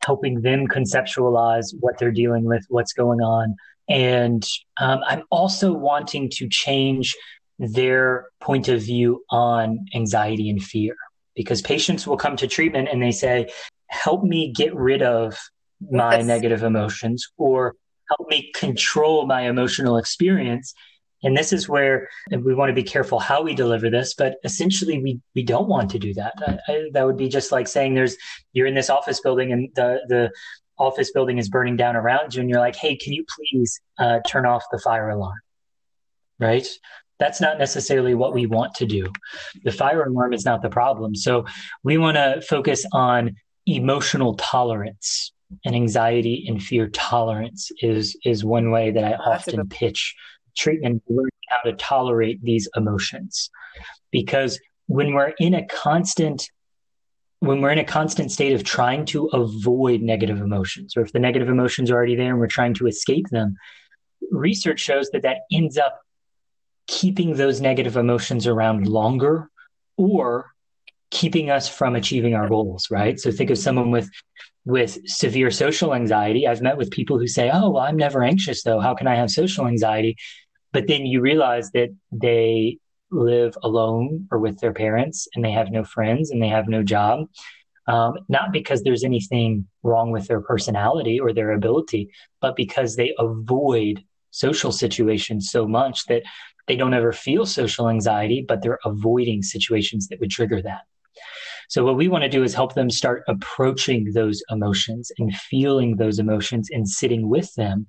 [0.05, 3.55] helping them conceptualize what they're dealing with, what's going on,
[3.89, 4.45] and
[4.81, 7.15] um, I'm also wanting to change
[7.59, 10.97] their point of view on anxiety and fear
[11.35, 13.49] because patients will come to treatment and they say,
[13.89, 15.39] help me get rid of
[15.81, 16.27] my yes.
[16.27, 17.75] negative emotions or
[18.09, 20.75] help me control my emotional experience.
[21.23, 25.03] And this is where we want to be careful how we deliver this, but essentially
[25.03, 26.35] we, we don't want to do that.
[26.47, 28.17] I, I, that would be just like saying there's,
[28.53, 30.31] you're in this office building and the, the,
[30.79, 34.21] office building is burning down around you and you're like, hey, can you please uh,
[34.27, 35.39] turn off the fire alarm?
[36.39, 36.67] Right?
[37.19, 39.07] That's not necessarily what we want to do.
[39.65, 41.15] The fire alarm is not the problem.
[41.15, 41.47] So
[41.83, 43.37] we want to focus on
[43.67, 45.33] emotional tolerance
[45.65, 50.15] and anxiety and fear tolerance is is one way that I oh, often pitch
[50.57, 53.51] treatment learn how to tolerate these emotions.
[54.11, 56.49] Because when we're in a constant
[57.41, 61.19] when we're in a constant state of trying to avoid negative emotions, or if the
[61.19, 63.55] negative emotions are already there and we're trying to escape them,
[64.31, 66.01] research shows that that ends up
[66.87, 69.51] keeping those negative emotions around longer
[69.99, 70.51] or
[71.11, 73.19] keeping us from achieving our goals, right?
[73.19, 74.11] So think of someone with
[74.65, 76.49] with severe social anxiety.
[76.49, 78.81] I've met with people who say, "Oh, well, I'm never anxious though.
[78.81, 80.17] How can I have social anxiety?"
[80.73, 82.79] But then you realize that they
[83.11, 86.83] live alone or with their parents and they have no friends and they have no
[86.83, 87.29] job.
[87.87, 93.15] Um, not because there's anything wrong with their personality or their ability, but because they
[93.19, 96.25] avoid social situations so much that
[96.67, 100.83] they don't ever feel social anxiety, but they're avoiding situations that would trigger that.
[101.69, 105.97] So, what we want to do is help them start approaching those emotions and feeling
[105.97, 107.87] those emotions and sitting with them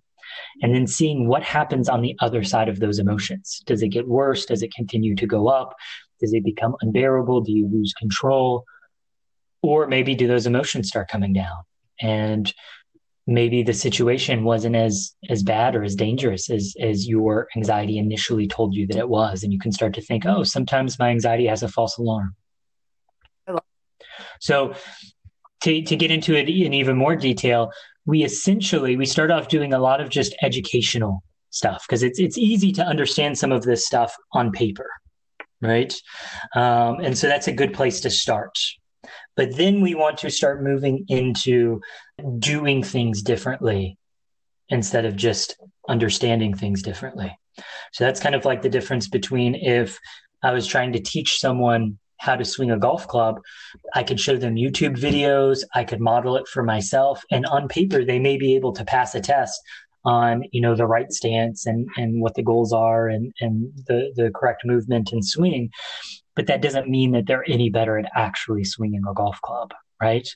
[0.62, 3.62] and then seeing what happens on the other side of those emotions.
[3.66, 4.46] Does it get worse?
[4.46, 5.76] Does it continue to go up?
[6.20, 7.42] Does it become unbearable?
[7.42, 8.66] Do you lose control?
[9.62, 11.58] Or maybe do those emotions start coming down?
[12.02, 12.54] And
[13.28, 18.48] maybe the situation wasn't as as bad or as dangerous as as your anxiety initially
[18.48, 21.46] told you that it was and you can start to think oh sometimes my anxiety
[21.46, 22.34] has a false alarm
[24.40, 24.74] so
[25.62, 27.72] to, to get into it in even more detail
[28.08, 31.22] we essentially we start off doing a lot of just educational
[31.52, 34.90] stuff because it's it's easy to understand some of this stuff on paper,
[35.62, 35.94] right?
[36.56, 38.58] Um, and so that's a good place to start.
[39.36, 41.82] But then we want to start moving into
[42.40, 43.98] doing things differently
[44.70, 45.56] instead of just
[45.88, 47.38] understanding things differently.
[47.94, 50.00] So that's kind of like the difference between if
[50.44, 53.42] I was trying to teach someone how to swing a golf club,
[53.94, 58.04] I could show them YouTube videos, I could model it for myself, and on paper
[58.04, 59.62] they may be able to pass a test
[60.06, 64.14] on you know the right stance and and what the goals are and and the
[64.16, 65.70] the correct movement and swing
[66.36, 70.28] but that doesn't mean that they're any better at actually swinging a golf club right?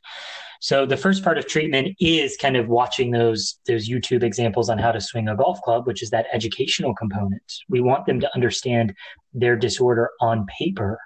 [0.60, 4.78] So the first part of treatment is kind of watching those those youtube examples on
[4.78, 7.44] how to swing a golf club which is that educational component.
[7.70, 8.94] We want them to understand
[9.34, 11.00] their disorder on paper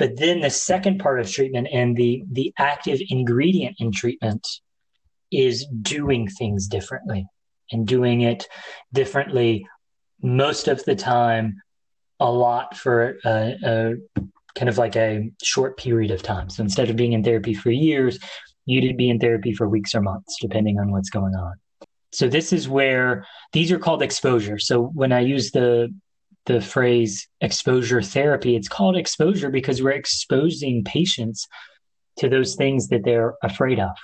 [0.00, 4.44] but then the second part of treatment and the the active ingredient in treatment
[5.30, 7.26] is doing things differently
[7.70, 8.48] and doing it
[8.94, 9.66] differently
[10.22, 11.60] most of the time
[12.18, 13.94] a lot for a, a,
[14.54, 16.50] kind of like a short period of time.
[16.50, 18.18] So instead of being in therapy for years,
[18.66, 21.54] you'd be in therapy for weeks or months, depending on what's going on.
[22.12, 24.58] So this is where these are called exposure.
[24.58, 25.94] So when I use the
[26.46, 31.46] the phrase exposure therapy, it's called exposure because we're exposing patients
[32.18, 33.96] to those things that they're afraid of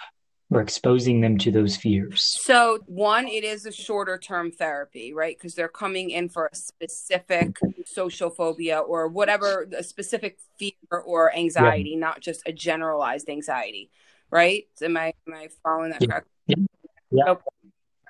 [0.48, 2.22] we're exposing them to those fears.
[2.42, 5.36] So, one, it is a shorter term therapy, right?
[5.36, 10.72] Because they're coming in for a specific social phobia or whatever, a specific fear
[11.04, 11.98] or anxiety, yeah.
[11.98, 13.90] not just a generalized anxiety,
[14.30, 14.64] right?
[14.80, 16.08] Am I am I following that yeah.
[16.08, 16.66] correctly?
[17.10, 17.24] Yeah.
[17.28, 17.42] Okay.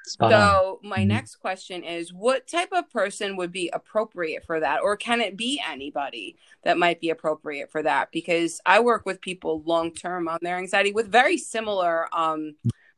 [0.07, 0.89] Spot so on.
[0.89, 1.09] my mm-hmm.
[1.09, 5.37] next question is what type of person would be appropriate for that or can it
[5.37, 10.29] be anybody that might be appropriate for that because I work with people long term
[10.29, 12.55] on their anxiety with very similar um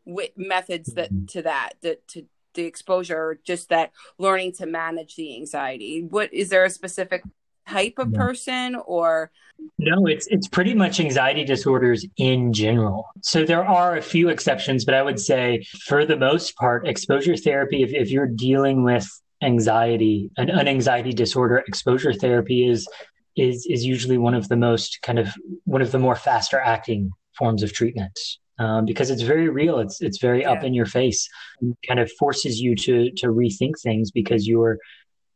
[0.07, 1.27] w- methods that mm-hmm.
[1.27, 6.51] to that that to the exposure just that learning to manage the anxiety what is
[6.51, 7.23] there a specific
[7.69, 9.31] type of person or
[9.79, 14.85] no it's it's pretty much anxiety disorders in general so there are a few exceptions
[14.85, 19.07] but i would say for the most part exposure therapy if, if you're dealing with
[19.43, 22.89] anxiety an, an anxiety disorder exposure therapy is
[23.37, 25.29] is is usually one of the most kind of
[25.65, 28.19] one of the more faster acting forms of treatment
[28.59, 29.79] um, because it's very real.
[29.79, 30.53] It's it's very yeah.
[30.53, 31.29] up in your face.
[31.61, 34.79] It kind of forces you to to rethink things because you're.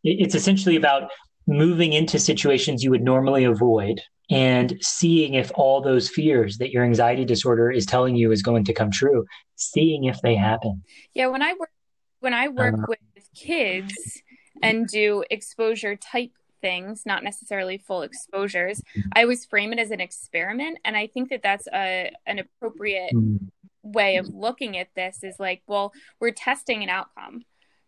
[0.05, 1.11] It's essentially about
[1.47, 4.01] moving into situations you would normally avoid
[4.31, 8.65] and seeing if all those fears that your anxiety disorder is telling you is going
[8.65, 9.27] to come true
[9.57, 10.83] seeing if they happen.
[11.15, 11.71] Yeah when i work
[12.21, 12.99] when i work uh, with
[13.35, 14.23] kids
[14.63, 18.81] and do exposure type things not necessarily full exposures
[19.15, 23.13] i always frame it as an experiment and i think that that's a an appropriate
[23.13, 23.39] mm.
[23.83, 27.43] way of looking at this is like well we're testing an outcome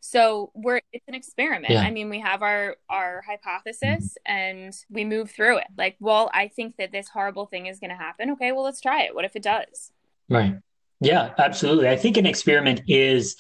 [0.07, 1.73] so we're it's an experiment.
[1.73, 1.81] Yeah.
[1.81, 4.33] I mean, we have our our hypothesis mm-hmm.
[4.33, 5.67] and we move through it.
[5.79, 8.33] Like, well, I think that this horrible thing is going to happen.
[8.33, 9.15] Okay, well, let's try it.
[9.15, 9.93] What if it does?
[10.29, 10.57] Right.
[11.01, 11.89] Yeah, absolutely.
[11.89, 13.37] I think an experiment is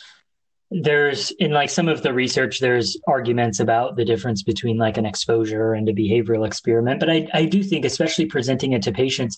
[0.70, 5.04] there's in like some of the research there's arguments about the difference between like an
[5.04, 9.36] exposure and a behavioral experiment but I, I do think especially presenting it to patients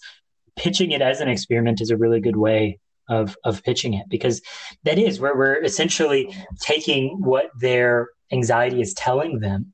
[0.55, 4.43] pitching it as an experiment is a really good way of of pitching it because
[4.85, 9.73] that is where we're essentially taking what their anxiety is telling them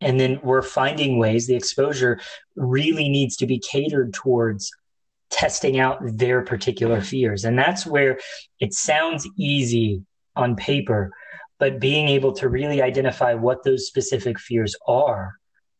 [0.00, 2.20] and then we're finding ways the exposure
[2.56, 4.70] really needs to be catered towards
[5.30, 7.44] testing out their particular fears.
[7.44, 8.18] And that's where
[8.60, 10.02] it sounds easy
[10.36, 11.12] on paper
[11.60, 15.34] but being able to really identify what those specific fears are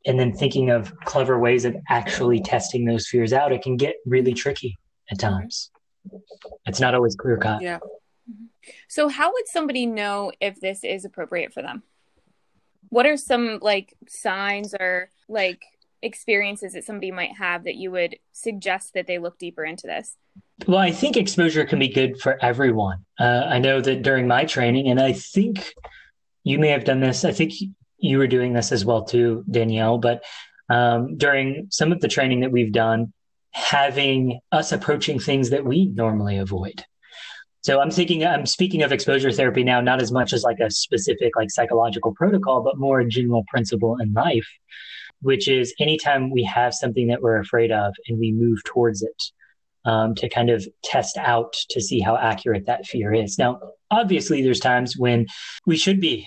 [0.06, 3.96] and then thinking of clever ways of actually testing those fears out it can get
[4.06, 4.78] really tricky
[5.10, 5.70] at times
[6.66, 7.62] it's not always clear cut.
[7.62, 7.78] Yeah.
[8.88, 11.82] So, how would somebody know if this is appropriate for them?
[12.88, 15.62] What are some like signs or like
[16.02, 20.16] experiences that somebody might have that you would suggest that they look deeper into this?
[20.68, 23.04] Well, I think exposure can be good for everyone.
[23.18, 25.74] Uh, I know that during my training, and I think
[26.44, 27.54] you may have done this, I think
[27.98, 30.22] you were doing this as well too, Danielle, but
[30.68, 33.12] um, during some of the training that we've done,
[33.54, 36.84] having us approaching things that we normally avoid.
[37.62, 40.70] So I'm thinking, I'm speaking of exposure therapy now, not as much as like a
[40.70, 44.46] specific like psychological protocol, but more a general principle in life,
[45.22, 49.22] which is anytime we have something that we're afraid of and we move towards it,
[49.86, 53.38] um, to kind of test out to see how accurate that fear is.
[53.38, 55.26] Now, obviously, there's times when
[55.66, 56.26] we should be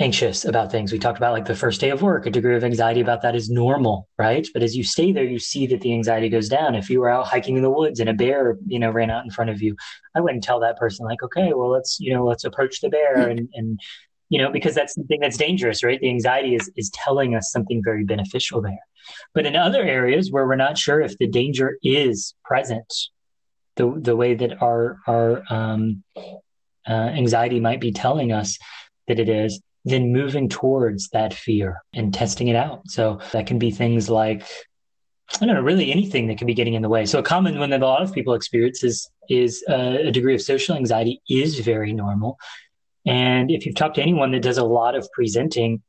[0.00, 0.92] anxious about things.
[0.92, 3.34] We talked about like the first day of work, a degree of anxiety about that
[3.34, 4.46] is normal, right?
[4.52, 6.76] But as you stay there, you see that the anxiety goes down.
[6.76, 9.24] If you were out hiking in the woods and a bear, you know, ran out
[9.24, 9.76] in front of you,
[10.14, 13.24] I wouldn't tell that person like, okay, well, let's, you know, let's approach the bear
[13.24, 13.30] hmm.
[13.30, 13.80] and, and,
[14.28, 16.00] you know, because that's something that's dangerous, right?
[16.00, 18.78] The anxiety is, is telling us something very beneficial there.
[19.34, 22.92] But in other areas where we're not sure if the danger is present,
[23.76, 26.04] the, the way that our, our, um,
[26.86, 28.58] uh, anxiety might be telling us
[29.08, 32.88] that it is, then moving towards that fear and testing it out.
[32.88, 34.46] So that can be things like
[35.40, 37.04] I don't know, really anything that can be getting in the way.
[37.04, 40.34] So a common one that a lot of people experience is is uh, a degree
[40.34, 42.38] of social anxiety is very normal.
[43.06, 45.82] And if you've talked to anyone that does a lot of presenting,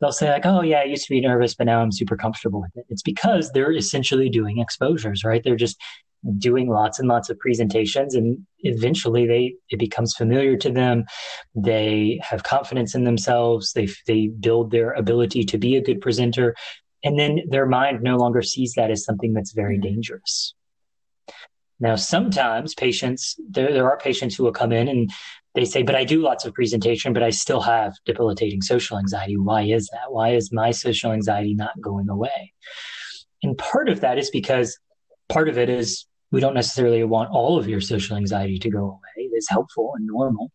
[0.00, 2.60] they'll say like, "Oh yeah, I used to be nervous, but now I'm super comfortable
[2.60, 5.42] with it." It's because they're essentially doing exposures, right?
[5.42, 5.80] They're just
[6.38, 11.02] doing lots and lots of presentations and eventually they it becomes familiar to them
[11.54, 16.54] they have confidence in themselves they they build their ability to be a good presenter
[17.02, 19.94] and then their mind no longer sees that as something that's very mm-hmm.
[19.94, 20.54] dangerous.
[21.78, 25.10] Now, sometimes patients, there, there are patients who will come in and
[25.54, 29.36] they say, but I do lots of presentation, but I still have debilitating social anxiety.
[29.36, 30.12] Why is that?
[30.12, 32.52] Why is my social anxiety not going away?
[33.42, 34.78] And part of that is because
[35.30, 38.84] part of it is we don't necessarily want all of your social anxiety to go
[38.84, 38.98] away.
[39.16, 40.52] It is helpful and normal.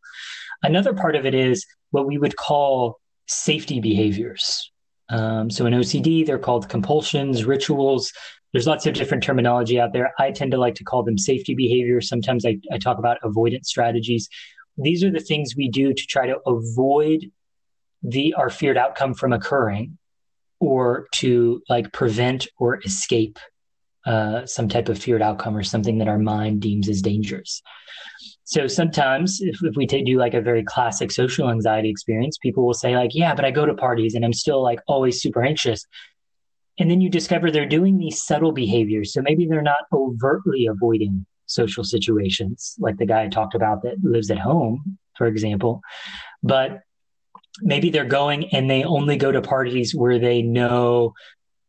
[0.63, 4.71] Another part of it is what we would call safety behaviors.
[5.09, 8.11] Um, so in OCD, they're called compulsions, rituals.
[8.53, 10.13] There's lots of different terminology out there.
[10.17, 12.07] I tend to like to call them safety behaviors.
[12.07, 14.30] Sometimes I, I talk about avoidance strategies.
[14.78, 17.32] These are the things we do to try to avoid
[18.01, 19.97] the our feared outcome from occurring
[20.59, 23.39] or to like prevent or escape
[24.06, 27.62] uh, some type of feared outcome or something that our mind deems as dangerous.
[28.43, 32.66] So sometimes if, if we take, do like a very classic social anxiety experience, people
[32.66, 35.43] will say like, yeah, but I go to parties and I'm still like always super
[35.43, 35.86] anxious.
[36.78, 39.14] And then you discover they're doing these subtle behaviors.
[39.14, 43.97] So maybe they're not overtly avoiding social situations like the guy I talked about that
[44.03, 45.82] lives at home, for example,
[46.43, 46.82] but
[47.62, 51.14] maybe they're going and they only go to parties where they know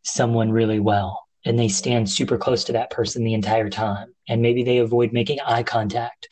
[0.02, 4.12] someone really well and they stand super close to that person the entire time.
[4.28, 6.28] And maybe they avoid making eye contact.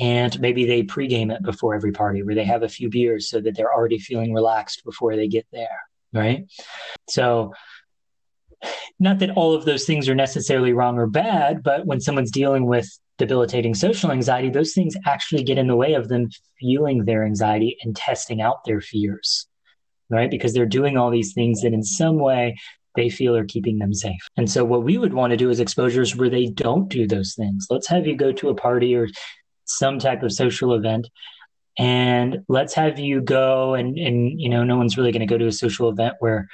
[0.00, 3.40] And maybe they pregame it before every party where they have a few beers so
[3.40, 5.80] that they're already feeling relaxed before they get there.
[6.12, 6.46] Right.
[7.08, 7.54] So,
[8.98, 12.66] not that all of those things are necessarily wrong or bad, but when someone's dealing
[12.66, 16.28] with debilitating social anxiety, those things actually get in the way of them
[16.58, 19.46] feeling their anxiety and testing out their fears,
[20.10, 20.30] right?
[20.30, 22.56] Because they're doing all these things that in some way
[22.98, 24.20] they feel are keeping them safe.
[24.36, 27.34] And so what we would want to do is exposures where they don't do those
[27.34, 27.68] things.
[27.70, 29.06] Let's have you go to a party or
[29.66, 31.08] some type of social event
[31.78, 35.38] and let's have you go and and you know no one's really going to go
[35.38, 36.48] to a social event where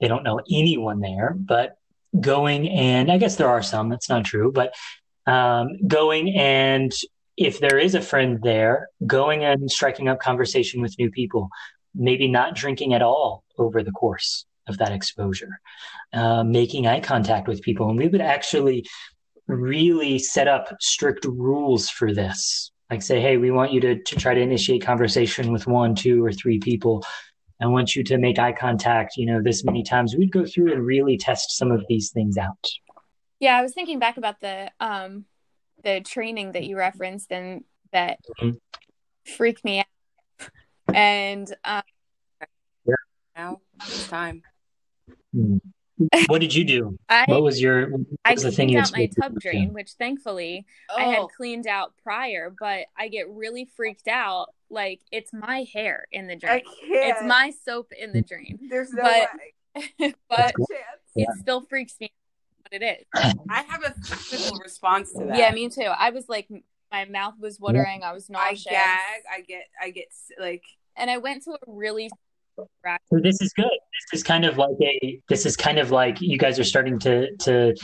[0.00, 1.76] they don't know anyone there but
[2.18, 4.74] going and i guess there are some that's not true but
[5.26, 6.92] um, going and
[7.36, 11.48] if there is a friend there going and striking up conversation with new people
[11.94, 15.50] maybe not drinking at all over the course of that exposure,
[16.12, 17.88] uh, making eye contact with people.
[17.88, 18.84] And we would actually
[19.46, 22.70] really set up strict rules for this.
[22.90, 26.24] Like say, hey, we want you to, to try to initiate conversation with one, two,
[26.24, 27.04] or three people.
[27.60, 30.14] I want you to make eye contact, you know, this many times.
[30.16, 32.66] We'd go through and really test some of these things out.
[33.40, 35.24] Yeah, I was thinking back about the um
[35.82, 38.56] the training that you referenced and that mm-hmm.
[39.36, 40.48] freaked me out.
[40.92, 41.82] And um,
[42.86, 42.94] yeah.
[43.36, 44.42] now it's time.
[45.34, 45.56] Hmm.
[46.26, 46.98] What did you do?
[47.08, 48.00] I, what was your what
[48.34, 50.96] was I the thing you out my tub drain, which thankfully oh.
[50.96, 51.28] I had oh.
[51.28, 54.48] cleaned out prior, but I get really freaked out.
[54.70, 56.62] Like it's my hair in the drain.
[56.82, 58.58] It's my soap in the drain.
[58.68, 59.28] There's no but,
[59.98, 60.14] way.
[60.28, 60.54] but
[61.14, 62.12] it still freaks me
[62.62, 63.34] what it is.
[63.48, 65.38] I have a physical response to that.
[65.38, 65.82] Yeah, me too.
[65.82, 66.48] I was like
[66.90, 68.66] my mouth was watering, I was nauseous.
[68.68, 70.08] I gag, I get I get
[70.40, 70.64] like
[70.96, 72.10] and I went to a really
[72.56, 73.64] so this is good.
[73.66, 75.20] This is kind of like a.
[75.28, 77.74] This is kind of like you guys are starting to to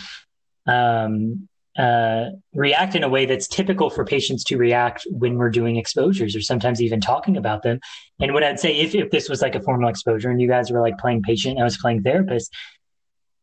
[0.66, 1.48] um,
[1.78, 6.36] uh, react in a way that's typical for patients to react when we're doing exposures
[6.36, 7.80] or sometimes even talking about them.
[8.20, 10.70] And what I'd say, if, if this was like a formal exposure and you guys
[10.70, 12.52] were like playing patient, I was playing therapist,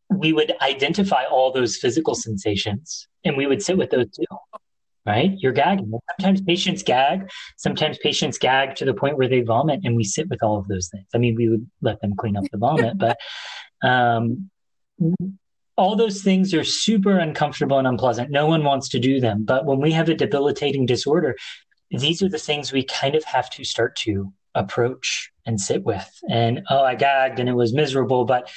[0.10, 4.26] we would identify all those physical sensations and we would sit with those too
[5.08, 5.32] right?
[5.38, 5.92] You're gagging.
[6.20, 7.32] Sometimes patients gag.
[7.56, 10.68] Sometimes patients gag to the point where they vomit, and we sit with all of
[10.68, 11.08] those things.
[11.16, 13.18] I mean, we would let them clean up the vomit, but
[13.82, 14.50] um,
[15.78, 18.32] all those things are super uncomfortable and unpleasant.
[18.32, 19.46] No one wants to do them.
[19.46, 21.38] But when we have a debilitating disorder,
[21.90, 26.10] these are the things we kind of have to start to approach and sit with.
[26.30, 28.50] And oh, I gagged and it was miserable, but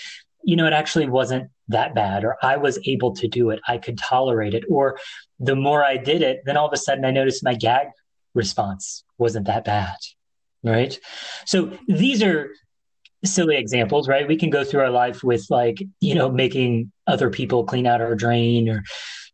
[0.42, 3.60] you know, it actually wasn't that bad, or I was able to do it.
[3.66, 4.64] I could tolerate it.
[4.68, 4.98] Or
[5.38, 7.88] the more I did it, then all of a sudden I noticed my gag
[8.34, 9.96] response wasn't that bad.
[10.62, 10.98] Right.
[11.46, 12.50] So these are
[13.24, 14.26] silly examples, right?
[14.26, 18.00] We can go through our life with like, you know, making other people clean out
[18.00, 18.82] our drain or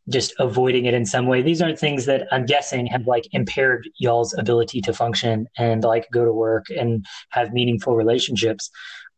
[0.09, 1.43] just avoiding it in some way.
[1.43, 6.07] These aren't things that I'm guessing have like impaired y'all's ability to function and like
[6.13, 8.71] go to work and have meaningful relationships.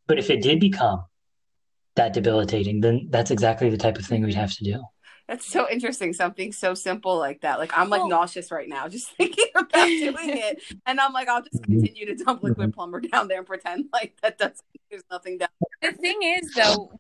[0.07, 1.05] But if it did become
[1.99, 4.83] that debilitating, then that's exactly the type of thing we'd have to do.
[5.29, 6.15] That's so interesting.
[6.15, 7.59] Something so simple like that.
[7.59, 11.29] Like I'm like well, nauseous right now just thinking about doing it, and I'm like,
[11.29, 11.81] I'll just mm-hmm.
[11.81, 14.63] continue to dump liquid plumber down there and pretend like that doesn't.
[14.91, 15.51] There's nothing down.
[15.83, 15.93] There.
[15.93, 16.99] The thing is, though,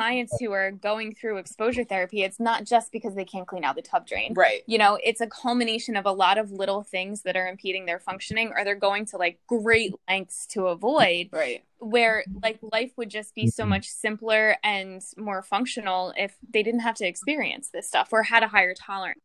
[0.00, 3.76] clients who are going through exposure therapy, it's not just because they can't clean out
[3.76, 4.32] the tub drain.
[4.34, 4.62] Right.
[4.66, 7.98] You know, it's a culmination of a lot of little things that are impeding their
[7.98, 11.28] functioning or they're going to like great lengths to avoid.
[11.32, 11.64] Right.
[11.80, 16.80] Where like life would just be so much simpler and more functional if they didn't
[16.80, 19.20] have to experience this stuff or had a higher tolerance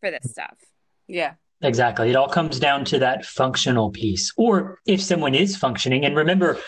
[0.00, 0.58] for this stuff.
[1.08, 1.34] Yeah.
[1.62, 2.10] Exactly.
[2.10, 4.30] It all comes down to that functional piece.
[4.36, 6.58] Or if someone is functioning, and remember,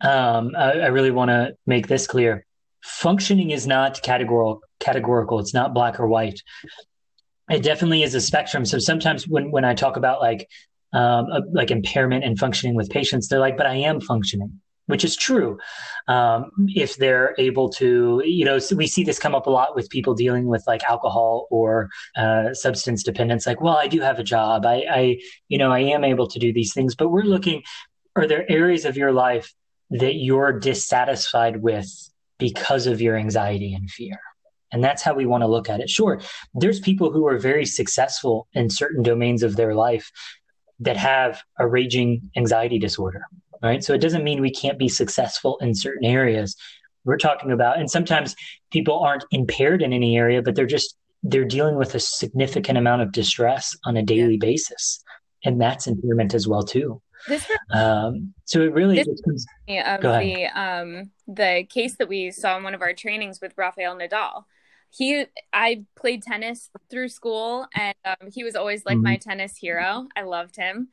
[0.00, 2.44] um, I, I really want to make this clear
[2.82, 5.38] functioning is not categorical categorical.
[5.38, 6.42] It's not black or white.
[7.50, 8.64] It definitely is a spectrum.
[8.64, 10.48] So sometimes when when i talk about like
[10.92, 15.04] um, a, like impairment and functioning with patients they're like but i am functioning which
[15.04, 15.58] is true.
[16.08, 19.88] Um, if they're able to you know we see this come up a lot with
[19.88, 24.24] people dealing with like alcohol or uh, substance dependence like well i do have a
[24.24, 24.66] job.
[24.66, 25.18] I, I
[25.48, 26.94] you know i am able to do these things.
[26.94, 27.62] But we're looking
[28.16, 29.54] are there areas of your life
[29.90, 31.88] that you're dissatisfied with
[32.42, 34.18] because of your anxiety and fear.
[34.72, 35.90] And that's how we want to look at it.
[35.90, 36.20] Sure,
[36.54, 40.10] there's people who are very successful in certain domains of their life
[40.80, 43.22] that have a raging anxiety disorder,
[43.62, 43.84] right?
[43.84, 46.56] So it doesn't mean we can't be successful in certain areas.
[47.04, 48.34] We're talking about, and sometimes
[48.70, 53.02] people aren't impaired in any area, but they're just, they're dealing with a significant amount
[53.02, 54.46] of distress on a daily yeah.
[54.48, 55.04] basis.
[55.44, 57.02] And that's impairment as well, too.
[57.28, 62.56] This um, so it really this comes, of the um, the case that we saw
[62.56, 64.44] in one of our trainings with Rafael Nadal.
[64.90, 69.04] He, I played tennis through school, and um, he was always like mm-hmm.
[69.04, 70.06] my tennis hero.
[70.14, 70.88] I loved him,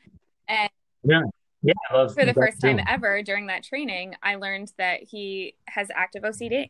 [0.48, 0.70] and
[1.04, 1.24] yeah,
[1.62, 1.74] yeah,
[2.14, 2.84] for the first time too.
[2.88, 6.70] ever during that training, I learned that he has active OCD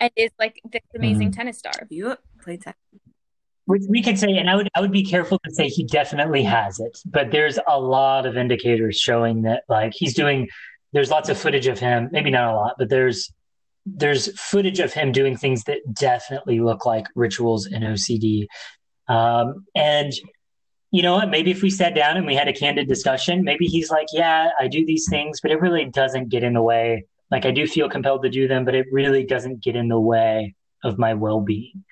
[0.00, 1.36] and is like this amazing mm-hmm.
[1.36, 1.72] tennis star.
[1.90, 2.78] You played tennis
[3.66, 6.80] we could say, and I would I would be careful to say he definitely has
[6.80, 10.48] it, but there's a lot of indicators showing that like he's doing.
[10.92, 13.32] There's lots of footage of him, maybe not a lot, but there's
[13.86, 18.46] there's footage of him doing things that definitely look like rituals in OCD.
[19.08, 20.12] Um, and
[20.90, 21.30] you know what?
[21.30, 24.50] Maybe if we sat down and we had a candid discussion, maybe he's like, "Yeah,
[24.58, 27.06] I do these things, but it really doesn't get in the way.
[27.30, 30.00] Like I do feel compelled to do them, but it really doesn't get in the
[30.00, 31.84] way of my well-being.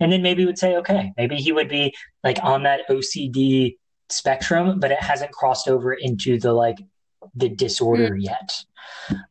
[0.00, 1.94] And then maybe would say okay maybe he would be
[2.24, 3.76] like on that ocd
[4.10, 6.78] spectrum but it hasn't crossed over into the like
[7.34, 8.24] the disorder mm.
[8.24, 8.64] yet.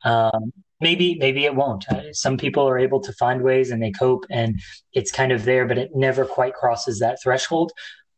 [0.03, 1.89] Um, maybe maybe it won't.
[1.89, 4.59] Uh, some people are able to find ways and they cope and
[4.93, 7.71] it's kind of there but it never quite crosses that threshold.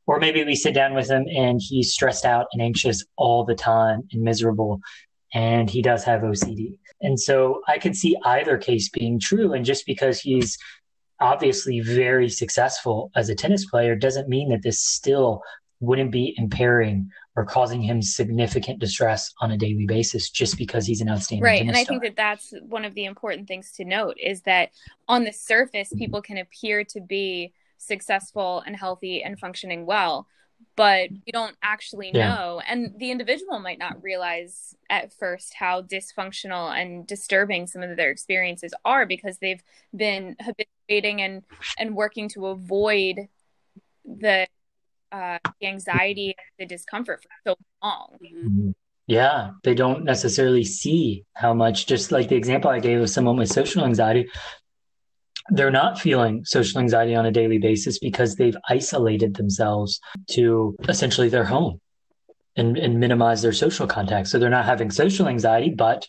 [0.07, 3.53] Or maybe we sit down with him and he's stressed out and anxious all the
[3.53, 4.81] time and miserable
[5.33, 9.65] and he does have ocd and so i could see either case being true and
[9.65, 10.57] just because he's
[11.19, 15.41] obviously very successful as a tennis player doesn't mean that this still
[15.81, 21.01] wouldn't be impairing or causing him significant distress on a daily basis just because he's
[21.01, 21.85] an outstanding right and i star.
[21.85, 24.71] think that that's one of the important things to note is that
[25.07, 30.27] on the surface people can appear to be successful and healthy and functioning well
[30.75, 32.35] but you don't actually yeah.
[32.35, 37.95] know and the individual might not realize at first how dysfunctional and disturbing some of
[37.95, 39.63] their experiences are because they've
[39.95, 41.43] been habituating and
[41.77, 43.27] and working to avoid
[44.05, 44.47] the
[45.11, 48.71] uh, anxiety the discomfort for so long mm-hmm.
[49.07, 53.37] yeah they don't necessarily see how much just like the example i gave of someone
[53.37, 54.29] with social anxiety
[55.51, 61.29] they're not feeling social anxiety on a daily basis because they've isolated themselves to essentially
[61.29, 61.79] their home
[62.55, 64.27] and, and minimize their social contact.
[64.27, 66.07] So they're not having social anxiety, but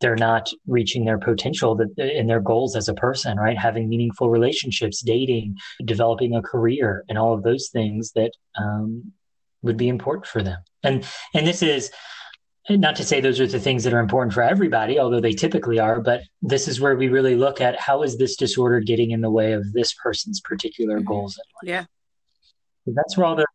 [0.00, 3.58] they're not reaching their potential that in their goals as a person, right?
[3.58, 9.12] Having meaningful relationships, dating, developing a career, and all of those things that um,
[9.62, 10.58] would be important for them.
[10.82, 11.90] And and this is
[12.70, 15.78] not to say those are the things that are important for everybody, although they typically
[15.78, 19.22] are, but this is where we really look at how is this disorder getting in
[19.22, 21.08] the way of this person's particular mm-hmm.
[21.08, 21.74] goals in life.
[22.86, 22.94] Yeah.
[22.94, 23.46] That's where all the,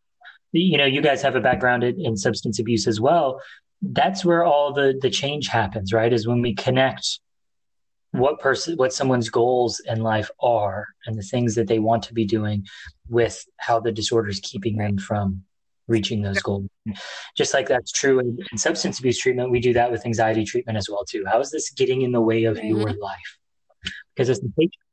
[0.52, 3.40] you know, you guys have a background in, in substance abuse as well.
[3.92, 6.12] That's where all the the change happens, right?
[6.12, 7.20] Is when we connect
[8.12, 12.14] what person what someone's goals in life are and the things that they want to
[12.14, 12.64] be doing
[13.08, 15.42] with how the disorder is keeping them from
[15.88, 16.66] reaching those goals.
[17.36, 20.78] Just like that's true in, in, substance abuse treatment, we do that with anxiety treatment
[20.78, 21.24] as well too.
[21.26, 22.68] How is this getting in the way of mm-hmm.
[22.68, 23.38] your life?
[24.14, 24.83] Because as the patient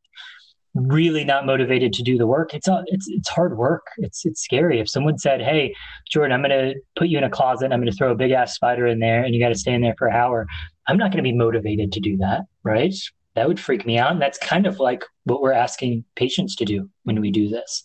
[0.74, 3.86] really not motivated to do the work, it's it's it's hard work.
[3.98, 4.80] It's it's scary.
[4.80, 5.74] If someone said, "Hey,
[6.10, 7.66] Jordan, I'm going to put you in a closet.
[7.66, 9.56] and I'm going to throw a big ass spider in there, and you got to
[9.56, 10.48] stay in there for an hour,"
[10.88, 12.94] I'm not going to be motivated to do that, right?
[13.36, 14.12] that would freak me out.
[14.12, 17.84] And that's kind of like what we're asking patients to do when we do this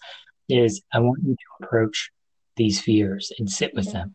[0.49, 2.11] is I want you to approach
[2.57, 4.15] these fears and sit with them.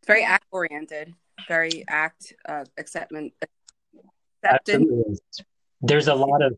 [0.00, 1.14] It's very act oriented,
[1.48, 3.34] very act uh, acceptance.
[4.44, 5.18] Absolutely.
[5.80, 6.56] There's a lot of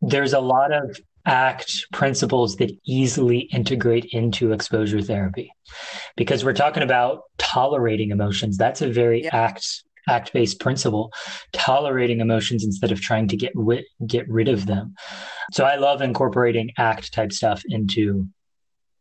[0.00, 5.50] there's a lot of act principles that easily integrate into exposure therapy.
[6.16, 8.56] Because we're talking about tolerating emotions.
[8.56, 9.36] That's a very yeah.
[9.36, 11.12] act act based principle.
[11.52, 14.94] Tolerating emotions instead of trying to get ri- get rid of them.
[15.52, 18.28] So i love incorporating act type stuff into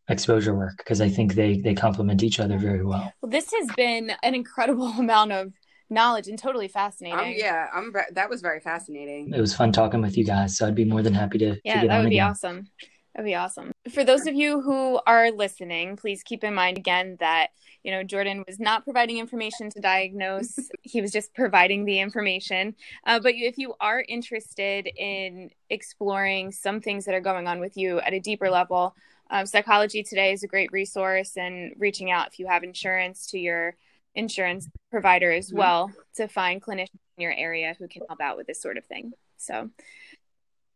[0.08, 3.12] exposure work because i think they they complement each other very well.
[3.22, 5.54] Well this has been an incredible amount of
[5.90, 7.20] knowledge and totally fascinating.
[7.20, 7.94] Um, yeah, I'm.
[8.12, 9.34] That was very fascinating.
[9.34, 10.58] It was fun talking with you guys.
[10.58, 11.58] So I'd be more than happy to.
[11.64, 12.68] Yeah, to that would be awesome.
[13.16, 13.72] That'd be awesome.
[13.92, 17.48] For those of you who are listening, please keep in mind again that
[17.82, 22.76] you know Jordan was not providing information to diagnose; he was just providing the information.
[23.06, 27.78] Uh, but if you are interested in exploring some things that are going on with
[27.78, 28.96] you at a deeper level,
[29.30, 33.40] um, Psychology Today is a great resource, and reaching out if you have insurance to
[33.40, 33.76] your
[34.16, 35.58] insurance provider as mm-hmm.
[35.58, 38.86] well to find clinicians in your area who can help out with this sort of
[38.86, 39.12] thing.
[39.38, 39.70] So,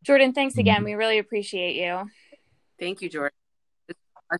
[0.04, 0.78] Jordan, thanks again.
[0.78, 0.86] Mm-hmm.
[0.86, 2.10] We really appreciate you.
[2.80, 3.36] Thank you, Jordan.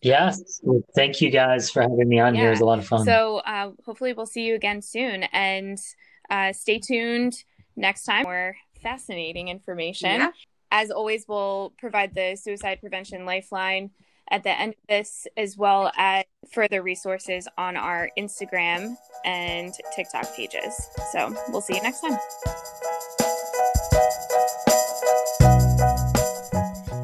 [0.02, 0.60] Yes.
[0.62, 2.42] Well, thank you guys for having me on yeah.
[2.42, 2.48] here.
[2.48, 3.04] It was a lot of fun.
[3.04, 5.24] So, uh, hopefully, we'll see you again soon.
[5.24, 5.78] And
[6.30, 7.34] uh, stay tuned
[7.76, 10.20] next time for fascinating information.
[10.20, 10.30] Yeah.
[10.70, 13.90] As always, we'll provide the suicide prevention lifeline
[14.30, 20.34] at the end of this, as well as further resources on our Instagram and TikTok
[20.34, 20.88] pages.
[21.12, 22.18] So we'll see you next time.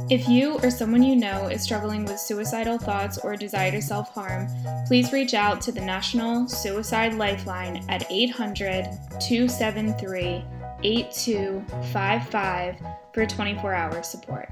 [0.09, 4.14] If you or someone you know is struggling with suicidal thoughts or desire to self
[4.14, 4.47] harm,
[4.87, 8.85] please reach out to the National Suicide Lifeline at 800
[9.20, 10.45] 273
[10.85, 12.77] 8255
[13.12, 14.49] for 24 hour support.